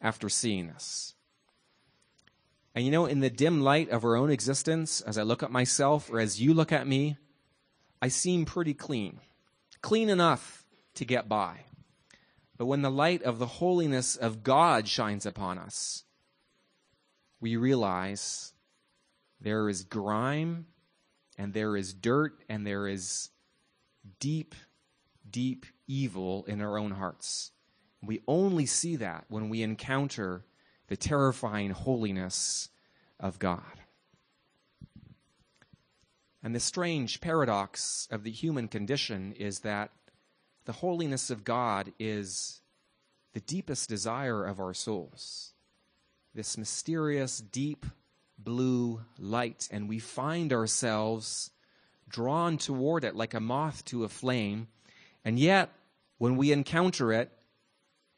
after 0.00 0.28
seeing 0.28 0.66
this. 0.66 1.14
And 2.74 2.84
you 2.84 2.90
know, 2.90 3.06
in 3.06 3.20
the 3.20 3.30
dim 3.30 3.60
light 3.62 3.90
of 3.90 4.04
our 4.04 4.16
own 4.16 4.30
existence, 4.30 5.00
as 5.00 5.18
I 5.18 5.22
look 5.22 5.42
at 5.42 5.50
myself 5.50 6.10
or 6.10 6.20
as 6.20 6.40
you 6.40 6.54
look 6.54 6.72
at 6.72 6.86
me, 6.86 7.16
I 8.00 8.08
seem 8.08 8.44
pretty 8.44 8.74
clean. 8.74 9.20
Clean 9.82 10.08
enough 10.08 10.64
to 10.94 11.04
get 11.04 11.28
by. 11.28 11.64
But 12.56 12.66
when 12.66 12.82
the 12.82 12.90
light 12.90 13.22
of 13.22 13.38
the 13.38 13.46
holiness 13.46 14.16
of 14.16 14.42
God 14.42 14.86
shines 14.86 15.26
upon 15.26 15.58
us, 15.58 16.04
we 17.40 17.56
realize 17.56 18.52
there 19.40 19.68
is 19.68 19.82
grime 19.82 20.66
and 21.38 21.54
there 21.54 21.76
is 21.76 21.94
dirt 21.94 22.44
and 22.48 22.66
there 22.66 22.86
is 22.86 23.30
deep, 24.18 24.54
deep 25.28 25.64
evil 25.86 26.44
in 26.46 26.60
our 26.60 26.78
own 26.78 26.90
hearts. 26.92 27.50
We 28.02 28.20
only 28.28 28.66
see 28.66 28.96
that 28.96 29.24
when 29.28 29.48
we 29.48 29.62
encounter 29.62 30.44
the 30.90 30.96
terrifying 30.96 31.70
holiness 31.70 32.68
of 33.20 33.38
God. 33.38 33.62
And 36.42 36.52
the 36.52 36.60
strange 36.60 37.20
paradox 37.20 38.08
of 38.10 38.24
the 38.24 38.30
human 38.30 38.66
condition 38.66 39.32
is 39.38 39.60
that 39.60 39.92
the 40.64 40.72
holiness 40.72 41.30
of 41.30 41.44
God 41.44 41.92
is 42.00 42.60
the 43.34 43.40
deepest 43.40 43.88
desire 43.88 44.44
of 44.44 44.58
our 44.58 44.74
souls. 44.74 45.52
This 46.34 46.58
mysterious, 46.58 47.38
deep 47.38 47.86
blue 48.36 49.02
light. 49.16 49.68
And 49.70 49.88
we 49.88 50.00
find 50.00 50.52
ourselves 50.52 51.52
drawn 52.08 52.58
toward 52.58 53.04
it 53.04 53.14
like 53.14 53.34
a 53.34 53.40
moth 53.40 53.84
to 53.86 54.02
a 54.02 54.08
flame. 54.08 54.66
And 55.24 55.38
yet, 55.38 55.70
when 56.18 56.36
we 56.36 56.50
encounter 56.50 57.12
it, 57.12 57.30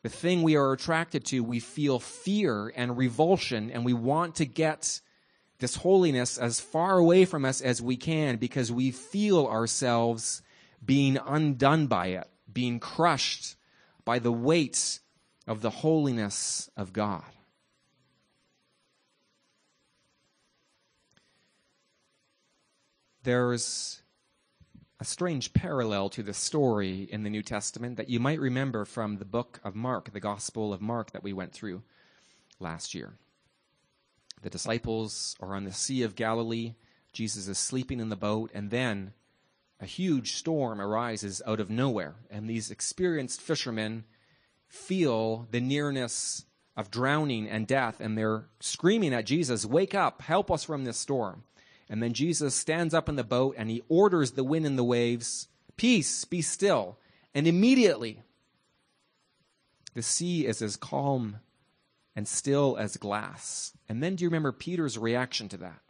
the 0.03 0.09
thing 0.09 0.43
we 0.43 0.57
are 0.57 0.73
attracted 0.73 1.25
to, 1.27 1.45
we 1.45 1.61
feel 1.61 1.99
fear 1.99 2.73
and 2.75 2.97
revulsion, 2.97 3.71
and 3.71 3.85
we 3.85 3.93
want 3.93 4.37
to 4.37 4.45
get 4.45 5.01
this 5.59 5.77
holiness 5.77 6.38
as 6.38 6.61
far 6.61 6.99
away 6.99 7.25
from 7.25 7.45
us 7.45 7.61
as 7.61 7.81
we 7.81 7.97
can 7.97 8.37
because 8.37 8.73
we 8.73 8.91
feel 8.91 9.47
ourselves 9.47 10.43
being 10.85 11.19
undone 11.25 11.87
by 11.87 12.09
it, 12.09 12.29
being 12.53 12.81
crushed 12.81 13.55
by 14.05 14.19
the 14.19 14.33
weight 14.33 14.99
of 15.47 15.61
the 15.61 15.71
holiness 15.71 16.69
of 16.77 16.93
God. 16.93 17.23
There's 23.23 24.02
a 25.03 25.05
strange 25.05 25.53
parallel 25.53 26.09
to 26.09 26.23
the 26.23 26.33
story 26.33 27.09
in 27.11 27.25
the 27.25 27.29
New 27.29 27.43
Testament 27.43 27.97
that 27.97 28.09
you 28.09 28.21
might 28.21 28.38
remember 28.38 28.85
from 28.85 29.17
the 29.17 29.25
book 29.25 29.59
of 29.65 29.75
Mark, 29.75 30.12
the 30.12 30.21
Gospel 30.21 30.73
of 30.73 30.81
Mark 30.81 31.11
that 31.11 31.25
we 31.25 31.33
went 31.33 31.53
through 31.53 31.83
last 32.61 32.95
year. 32.95 33.15
The 34.43 34.49
disciples 34.49 35.35
are 35.41 35.57
on 35.57 35.65
the 35.65 35.73
Sea 35.73 36.05
of 36.05 36.15
Galilee. 36.15 36.75
Jesus 37.12 37.49
is 37.49 37.59
sleeping 37.59 37.99
in 37.99 38.11
the 38.11 38.17
boat, 38.17 38.53
and 38.55 38.71
then 38.71 39.12
a 39.81 39.87
huge 39.87 40.35
storm 40.35 40.81
arises 40.81 41.43
out 41.49 41.59
of 41.59 41.69
nowhere. 41.69 42.15
And 42.31 42.49
these 42.49 42.71
experienced 42.71 43.41
fishermen 43.41 44.05
feel 44.69 45.49
the 45.51 45.61
nearness 45.61 46.45
of 46.77 46.93
drowning 46.93 47.49
and 47.49 47.67
death, 47.67 47.99
and 47.99 48.17
they're 48.17 48.47
screaming 48.61 49.12
at 49.15 49.27
Jesus, 49.27 49.67
Wake 49.67 49.97
up, 49.97 50.23
help 50.23 50.49
us 50.49 50.62
from 50.62 50.85
this 50.85 50.97
storm. 50.97 51.43
And 51.88 52.03
then 52.03 52.12
Jesus 52.12 52.55
stands 52.55 52.95
up 52.95 53.09
in 53.09 53.16
the 53.16 53.25
boat 53.25 53.55
and 53.59 53.68
he 53.68 53.83
orders 53.88 54.33
the 54.33 54.45
wind 54.45 54.66
and 54.66 54.79
the 54.79 54.85
waves, 54.85 55.49
Peace, 55.77 56.25
be 56.25 56.42
still. 56.42 56.99
And 57.35 57.47
immediately, 57.47 58.23
the 59.95 60.03
sea 60.03 60.47
is 60.47 60.62
as 60.62 60.77
calm 60.77 61.38
and 62.14 62.29
still 62.29 62.77
as 62.79 62.97
glass. 62.97 63.73
And 63.88 64.03
then 64.03 64.16
do 64.16 64.25
you 64.25 64.29
remember 64.29 64.53
Peter's 64.53 64.99
reaction 64.99 65.49
to 65.51 65.57
that? 65.59 65.81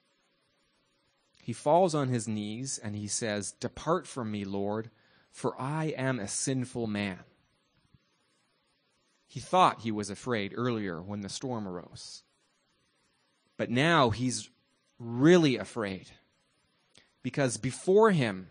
He 1.43 1.53
falls 1.53 1.95
on 1.95 2.09
his 2.09 2.29
knees 2.29 2.79
and 2.83 2.95
he 2.95 3.09
says, 3.09 3.53
Depart 3.53 4.07
from 4.07 4.31
me, 4.31 4.45
Lord, 4.45 4.91
for 5.31 5.61
I 5.61 5.87
am 5.97 6.21
a 6.21 6.29
sinful 6.29 6.87
man. 6.87 7.19
He 9.27 9.41
thought 9.41 9.81
he 9.81 9.91
was 9.91 10.11
afraid 10.11 10.53
earlier 10.55 11.01
when 11.01 11.23
the 11.23 11.29
storm 11.29 11.67
arose. 11.67 12.23
But 13.57 13.71
now 13.71 14.11
he's 14.11 14.51
really 15.03 15.57
afraid. 15.57 16.11
Because 17.23 17.57
before 17.57 18.11
him, 18.11 18.49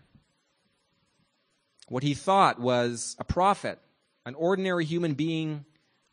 what 1.88 2.02
he 2.02 2.14
thought 2.14 2.60
was 2.60 3.16
a 3.18 3.24
prophet, 3.24 3.78
an 4.24 4.34
ordinary 4.34 4.84
human 4.84 5.14
being 5.14 5.64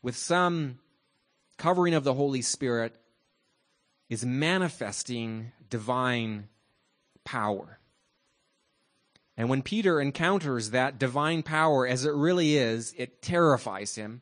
with 0.02 0.16
some 0.16 0.78
covering 1.56 1.94
of 1.94 2.04
the 2.04 2.14
Holy 2.14 2.42
Spirit, 2.42 2.94
is 4.08 4.24
manifesting 4.26 5.52
divine 5.68 6.48
power. 7.24 7.78
And 9.36 9.48
when 9.48 9.62
Peter 9.62 10.00
encounters 10.00 10.70
that 10.70 10.98
divine 10.98 11.42
power 11.42 11.86
as 11.86 12.04
it 12.04 12.12
really 12.12 12.56
is, 12.56 12.92
it 12.98 13.22
terrifies 13.22 13.94
him. 13.94 14.20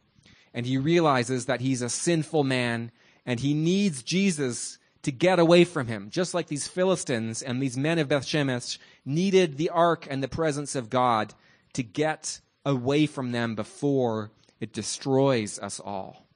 And 0.54 0.64
he 0.64 0.78
realizes 0.78 1.46
that 1.46 1.60
he's 1.60 1.82
a 1.82 1.88
sinful 1.88 2.44
man 2.44 2.92
and 3.26 3.40
he 3.40 3.52
needs 3.52 4.02
Jesus 4.02 4.77
to 5.02 5.12
get 5.12 5.38
away 5.38 5.64
from 5.64 5.86
him, 5.86 6.10
just 6.10 6.34
like 6.34 6.48
these 6.48 6.68
Philistines 6.68 7.42
and 7.42 7.62
these 7.62 7.76
men 7.76 7.98
of 7.98 8.08
Bethshemesh 8.08 8.78
needed 9.04 9.56
the 9.56 9.70
ark 9.70 10.06
and 10.10 10.22
the 10.22 10.28
presence 10.28 10.74
of 10.74 10.90
God 10.90 11.34
to 11.74 11.82
get 11.82 12.40
away 12.64 13.06
from 13.06 13.32
them 13.32 13.54
before 13.54 14.30
it 14.60 14.72
destroys 14.72 15.58
us 15.58 15.80
all. 15.80 16.26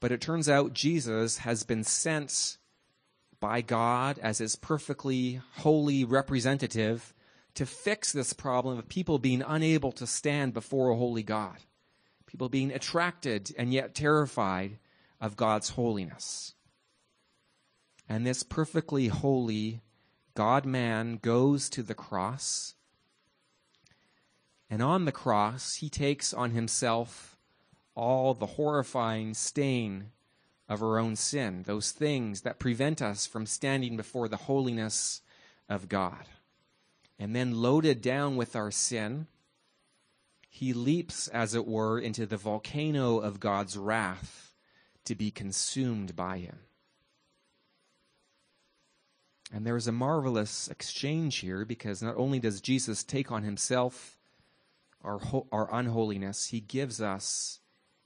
But 0.00 0.12
it 0.12 0.20
turns 0.20 0.48
out 0.48 0.72
Jesus 0.72 1.38
has 1.38 1.62
been 1.62 1.84
sent 1.84 2.58
by 3.40 3.60
God 3.60 4.18
as 4.18 4.38
his 4.38 4.56
perfectly 4.56 5.40
holy 5.56 6.04
representative 6.04 7.14
to 7.54 7.66
fix 7.66 8.12
this 8.12 8.32
problem 8.32 8.78
of 8.78 8.88
people 8.88 9.18
being 9.18 9.42
unable 9.46 9.92
to 9.92 10.06
stand 10.06 10.52
before 10.52 10.90
a 10.90 10.96
holy 10.96 11.22
God, 11.22 11.56
people 12.26 12.48
being 12.48 12.72
attracted 12.72 13.54
and 13.56 13.72
yet 13.72 13.94
terrified 13.94 14.78
of 15.20 15.36
God's 15.36 15.70
holiness. 15.70 16.54
And 18.08 18.26
this 18.26 18.42
perfectly 18.42 19.08
holy 19.08 19.82
God 20.34 20.66
man 20.66 21.18
goes 21.20 21.68
to 21.70 21.82
the 21.82 21.94
cross. 21.94 22.74
And 24.68 24.82
on 24.82 25.04
the 25.04 25.12
cross, 25.12 25.76
he 25.76 25.88
takes 25.88 26.34
on 26.34 26.50
himself 26.50 27.38
all 27.94 28.34
the 28.34 28.46
horrifying 28.46 29.32
stain 29.32 30.10
of 30.68 30.82
our 30.82 30.98
own 30.98 31.16
sin, 31.16 31.62
those 31.62 31.90
things 31.90 32.42
that 32.42 32.58
prevent 32.58 33.00
us 33.00 33.26
from 33.26 33.46
standing 33.46 33.96
before 33.96 34.28
the 34.28 34.36
holiness 34.36 35.22
of 35.68 35.88
God. 35.88 36.26
And 37.18 37.34
then, 37.34 37.62
loaded 37.62 38.02
down 38.02 38.36
with 38.36 38.54
our 38.54 38.70
sin, 38.70 39.28
he 40.50 40.72
leaps, 40.72 41.28
as 41.28 41.54
it 41.54 41.66
were, 41.66 41.98
into 41.98 42.26
the 42.26 42.36
volcano 42.36 43.18
of 43.18 43.40
God's 43.40 43.78
wrath 43.78 44.54
to 45.04 45.14
be 45.14 45.30
consumed 45.30 46.14
by 46.14 46.38
him. 46.38 46.65
And 49.52 49.64
there 49.64 49.76
is 49.76 49.86
a 49.86 49.92
marvelous 49.92 50.68
exchange 50.68 51.36
here 51.36 51.64
because 51.64 52.02
not 52.02 52.16
only 52.16 52.40
does 52.40 52.60
Jesus 52.60 53.04
take 53.04 53.30
on 53.30 53.44
himself 53.44 54.18
our, 55.04 55.18
ho- 55.18 55.46
our 55.52 55.72
unholiness, 55.72 56.48
he 56.48 56.60
gives 56.60 57.00
us 57.00 57.60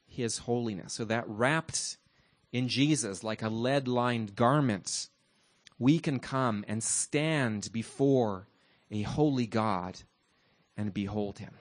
his 0.07 0.39
holiness. 0.39 0.93
So 0.93 1.05
that 1.07 1.25
wrapped 1.27 1.97
in 2.53 2.69
Jesus 2.69 3.25
like 3.25 3.43
a 3.43 3.49
lead 3.49 3.89
lined 3.89 4.37
garment, 4.37 5.09
we 5.79 5.99
can 5.99 6.19
come 6.19 6.65
and 6.69 6.83
stand 6.83 7.71
before 7.73 8.47
a 8.91 9.03
holy 9.03 9.47
God 9.47 10.01
and 10.77 10.93
behold 10.93 11.39
him. 11.39 11.55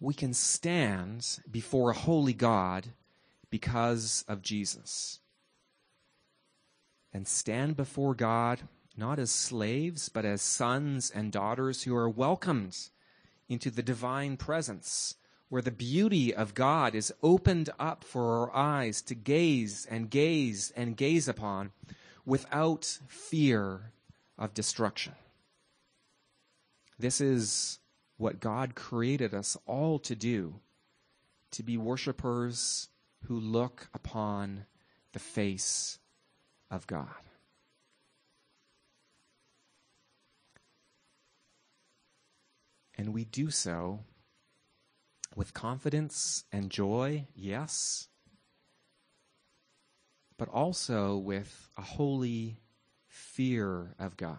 We 0.00 0.14
can 0.14 0.32
stand 0.32 1.40
before 1.50 1.90
a 1.90 1.94
holy 1.94 2.32
God 2.32 2.88
because 3.50 4.24
of 4.26 4.42
Jesus 4.42 5.20
and 7.12 7.26
stand 7.26 7.76
before 7.76 8.14
God 8.14 8.60
not 8.96 9.18
as 9.18 9.30
slaves, 9.30 10.08
but 10.08 10.24
as 10.24 10.42
sons 10.42 11.10
and 11.10 11.32
daughters 11.32 11.82
who 11.82 11.96
are 11.96 12.08
welcomed 12.08 12.76
into 13.48 13.70
the 13.70 13.82
divine 13.82 14.36
presence, 14.36 15.16
where 15.48 15.62
the 15.62 15.70
beauty 15.70 16.34
of 16.34 16.54
God 16.54 16.94
is 16.94 17.12
opened 17.22 17.70
up 17.78 18.04
for 18.04 18.38
our 18.38 18.54
eyes 18.54 19.02
to 19.02 19.14
gaze 19.14 19.86
and 19.90 20.10
gaze 20.10 20.72
and 20.76 20.96
gaze 20.96 21.28
upon 21.28 21.72
without 22.24 22.84
fear 23.08 23.92
of 24.38 24.54
destruction. 24.54 25.14
This 26.98 27.20
is 27.20 27.78
what 28.16 28.40
God 28.40 28.74
created 28.74 29.34
us 29.34 29.56
all 29.66 29.98
to 30.00 30.14
do 30.14 30.60
to 31.50 31.62
be 31.62 31.76
worshipers 31.76 32.88
who 33.24 33.38
look 33.38 33.88
upon 33.92 34.64
the 35.12 35.18
face 35.18 35.98
of 36.72 36.86
God. 36.86 37.06
And 42.96 43.12
we 43.12 43.24
do 43.24 43.50
so 43.50 44.00
with 45.36 45.54
confidence 45.54 46.44
and 46.50 46.70
joy, 46.70 47.26
yes, 47.34 48.08
but 50.38 50.48
also 50.48 51.16
with 51.16 51.68
a 51.76 51.82
holy 51.82 52.58
fear 53.06 53.94
of 53.98 54.16
God. 54.16 54.38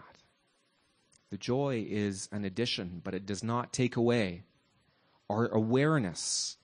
The 1.29 1.37
joy 1.37 1.85
is 1.87 2.29
an 2.31 2.45
addition, 2.45 3.01
but 3.03 3.13
it 3.13 3.25
does 3.25 3.43
not 3.43 3.73
take 3.73 3.95
away 3.95 4.43
our 5.29 5.47
awareness 5.47 6.57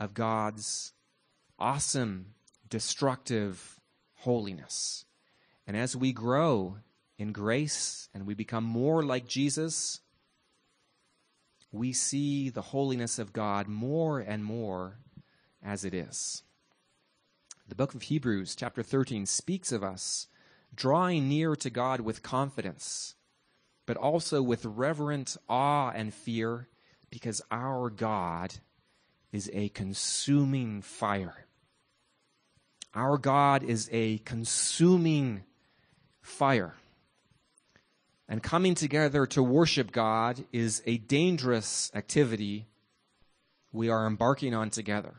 of 0.00 0.14
God's 0.14 0.92
awesome, 1.58 2.34
destructive 2.68 3.80
holiness. 4.22 5.04
And 5.66 5.76
as 5.76 5.96
we 5.96 6.12
grow 6.12 6.76
in 7.18 7.32
grace 7.32 8.08
and 8.14 8.26
we 8.26 8.34
become 8.34 8.64
more 8.64 9.02
like 9.02 9.26
Jesus, 9.26 10.00
we 11.70 11.92
see 11.92 12.48
the 12.48 12.62
holiness 12.62 13.18
of 13.18 13.32
God 13.32 13.66
more 13.66 14.20
and 14.20 14.44
more 14.44 14.98
as 15.62 15.84
it 15.84 15.94
is. 15.94 16.42
The 17.68 17.74
book 17.74 17.94
of 17.94 18.02
Hebrews, 18.02 18.54
chapter 18.54 18.82
13, 18.82 19.26
speaks 19.26 19.72
of 19.72 19.82
us 19.82 20.28
drawing 20.74 21.28
near 21.28 21.56
to 21.56 21.70
God 21.70 22.00
with 22.00 22.22
confidence, 22.22 23.14
but 23.86 23.96
also 23.96 24.42
with 24.42 24.64
reverent 24.64 25.36
awe 25.48 25.90
and 25.90 26.12
fear, 26.12 26.68
because 27.10 27.42
our 27.50 27.90
God 27.90 28.54
is 29.32 29.50
a 29.52 29.68
consuming 29.70 30.82
fire. 30.82 31.46
Our 32.94 33.16
God 33.16 33.62
is 33.62 33.88
a 33.92 34.18
consuming 34.18 35.44
fire. 36.20 36.74
And 38.28 38.42
coming 38.42 38.74
together 38.74 39.26
to 39.26 39.42
worship 39.42 39.92
God 39.92 40.44
is 40.52 40.82
a 40.86 40.98
dangerous 40.98 41.90
activity 41.94 42.66
we 43.72 43.88
are 43.88 44.06
embarking 44.06 44.54
on 44.54 44.70
together. 44.70 45.14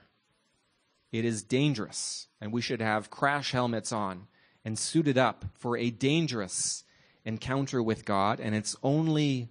It 1.11 1.25
is 1.25 1.43
dangerous, 1.43 2.27
and 2.41 2.51
we 2.51 2.61
should 2.61 2.81
have 2.81 3.09
crash 3.09 3.51
helmets 3.51 3.91
on 3.91 4.27
and 4.65 4.77
suited 4.77 5.17
up 5.17 5.45
for 5.53 5.77
a 5.77 5.89
dangerous 5.89 6.83
encounter 7.25 7.81
with 7.81 8.05
God, 8.05 8.39
and 8.39 8.55
it's 8.55 8.75
only 8.83 9.49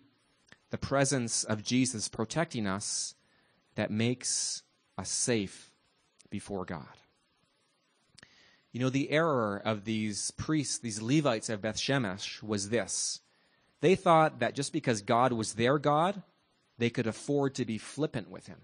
the 0.70 0.78
presence 0.78 1.44
of 1.44 1.62
Jesus 1.62 2.08
protecting 2.08 2.66
us 2.66 3.14
that 3.74 3.90
makes 3.90 4.62
us 4.96 5.10
safe 5.10 5.70
before 6.30 6.64
God. 6.64 6.86
You 8.72 8.80
know, 8.80 8.90
the 8.90 9.10
error 9.10 9.60
of 9.64 9.84
these 9.84 10.30
priests, 10.32 10.78
these 10.78 11.02
Levites 11.02 11.48
of 11.48 11.60
Beth 11.60 11.76
Shemesh, 11.76 12.42
was 12.42 12.70
this. 12.70 13.20
They 13.80 13.94
thought 13.94 14.38
that 14.38 14.54
just 14.54 14.72
because 14.72 15.02
God 15.02 15.32
was 15.32 15.54
their 15.54 15.78
God, 15.78 16.22
they 16.78 16.88
could 16.88 17.06
afford 17.06 17.54
to 17.56 17.64
be 17.64 17.78
flippant 17.78 18.30
with 18.30 18.46
him 18.46 18.60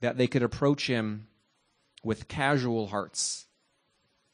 that 0.00 0.16
they 0.16 0.26
could 0.26 0.42
approach 0.42 0.86
him 0.86 1.26
with 2.02 2.28
casual 2.28 2.88
hearts, 2.88 3.46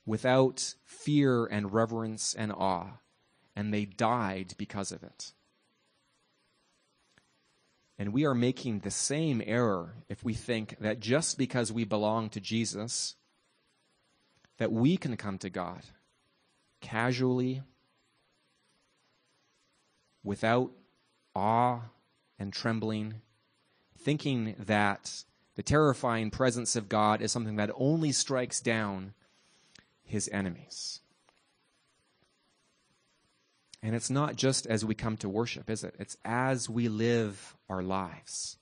without 0.04 0.74
fear 0.85 1.44
and 1.46 1.72
reverence 1.72 2.35
and 2.35 2.52
awe, 2.52 2.98
and 3.56 3.74
they 3.74 3.85
died 3.85 4.54
because 4.56 4.92
of 4.92 5.02
it. 5.02 5.32
And 7.98 8.12
we 8.12 8.24
are 8.24 8.35
making 8.35 8.80
the 8.80 8.90
same 8.90 9.42
error 9.44 9.94
if 10.09 10.22
we 10.22 10.35
think 10.35 10.76
that 10.80 11.00
just 11.00 11.38
because 11.38 11.72
we 11.72 11.85
belong 11.85 12.28
to 12.30 12.40
Jesus, 12.40 13.16
that 14.59 14.73
we 14.73 14.97
can 14.97 15.16
come 15.16 15.38
to 15.38 15.51
God 15.51 15.83
casually, 16.81 17.62
without 20.23 20.71
awe 21.35 21.81
and 22.38 22.53
trembling, 22.53 23.14
thinking 23.99 24.55
that 24.59 25.25
the 25.55 25.62
terrifying 25.62 26.31
presence 26.31 26.77
of 26.77 26.88
God 26.88 27.23
is 27.23 27.33
something 27.33 27.57
that 27.57 27.71
only 27.77 28.12
strikes 28.12 28.61
down 28.61 29.14
his 30.03 30.29
enemies. 30.33 31.01
And 33.83 33.95
it's 33.95 34.11
not 34.11 34.37
just 34.37 34.66
as 34.66 34.85
we 34.85 34.95
come 34.95 35.16
to 35.19 35.29
worship, 35.29 35.71
is 35.71 35.85
it? 35.85 35.95
It's 35.99 36.16
as 36.25 36.69
we 36.69 36.88
live 36.88 37.57
our 37.69 37.83
lives. 37.83 38.57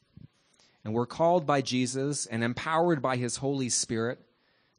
And 0.84 0.92
we're 0.92 1.06
called 1.06 1.46
by 1.46 1.62
Jesus 1.62 2.26
and 2.26 2.44
empowered 2.44 3.00
by 3.00 3.16
his 3.16 3.36
Holy 3.36 3.70
Spirit 3.70 4.20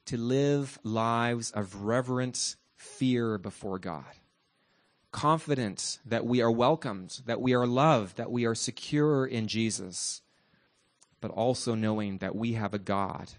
to 0.06 0.18
live 0.18 0.80
lives 0.84 1.52
of 1.52 1.84
reverent 1.84 2.56
fear 2.76 3.38
before 3.38 3.80
God. 3.80 4.06
Confident 5.12 6.00
that 6.06 6.26
we 6.26 6.42
are 6.42 6.52
welcomed, 6.52 7.22
that 7.26 7.42
we 7.42 7.54
are 7.54 7.66
loved, 7.66 8.18
that 8.18 8.32
we 8.32 8.46
are 8.46 8.56
secure 8.56 9.26
in 9.26 9.48
Jesus 9.48 10.22
but 11.26 11.32
also 11.32 11.74
knowing 11.74 12.20
that 12.20 12.36
we 12.36 12.54
have 12.54 12.76
a 12.76 12.78
God 12.78 13.32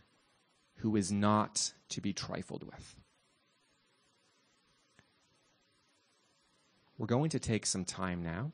who 0.79 0.97
is 0.97 1.13
not 1.13 1.73
to 1.89 2.01
be 2.01 2.13
trifled 2.13 2.65
with. 2.65 2.97
We're 6.99 7.07
going 7.07 7.31
to 7.31 7.39
take 7.39 7.65
some 7.65 7.85
time 7.85 8.25
now 8.25 8.51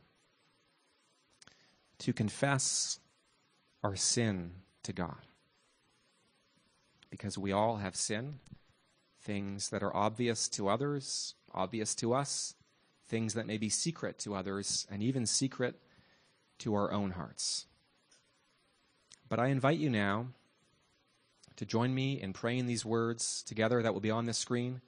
to 2.01 2.13
confess 2.13 3.01
our 3.83 3.97
sin 3.97 4.51
to 4.83 4.93
God. 4.93 5.27
Because 7.13 7.37
we 7.37 7.53
all 7.53 7.77
have 7.77 7.95
sin, 7.95 8.39
things 9.21 9.69
that 9.69 9.83
are 9.83 9.95
obvious 9.95 10.49
to 10.49 10.71
others, 10.71 11.35
obvious 11.53 11.95
to 11.97 12.15
us, 12.15 12.55
things 13.07 13.35
that 13.35 13.47
may 13.47 13.59
be 13.59 13.69
secret 13.69 14.19
to 14.21 14.35
others, 14.35 14.87
and 14.91 15.03
even 15.03 15.27
secret 15.27 15.79
to 16.61 16.75
our 16.75 16.91
own 16.91 17.11
hearts. 17.11 17.67
But 19.29 19.39
I 19.39 19.49
invite 19.49 19.79
you 19.79 19.91
now 19.91 20.29
to 21.57 21.67
join 21.67 21.95
me 21.95 22.19
in 22.19 22.33
praying 22.33 22.65
these 22.65 22.87
words 22.87 23.43
together 23.43 23.83
that 23.83 23.93
will 23.93 24.01
be 24.01 24.11
on 24.11 24.25
the 24.25 24.33
screen. 24.33 24.81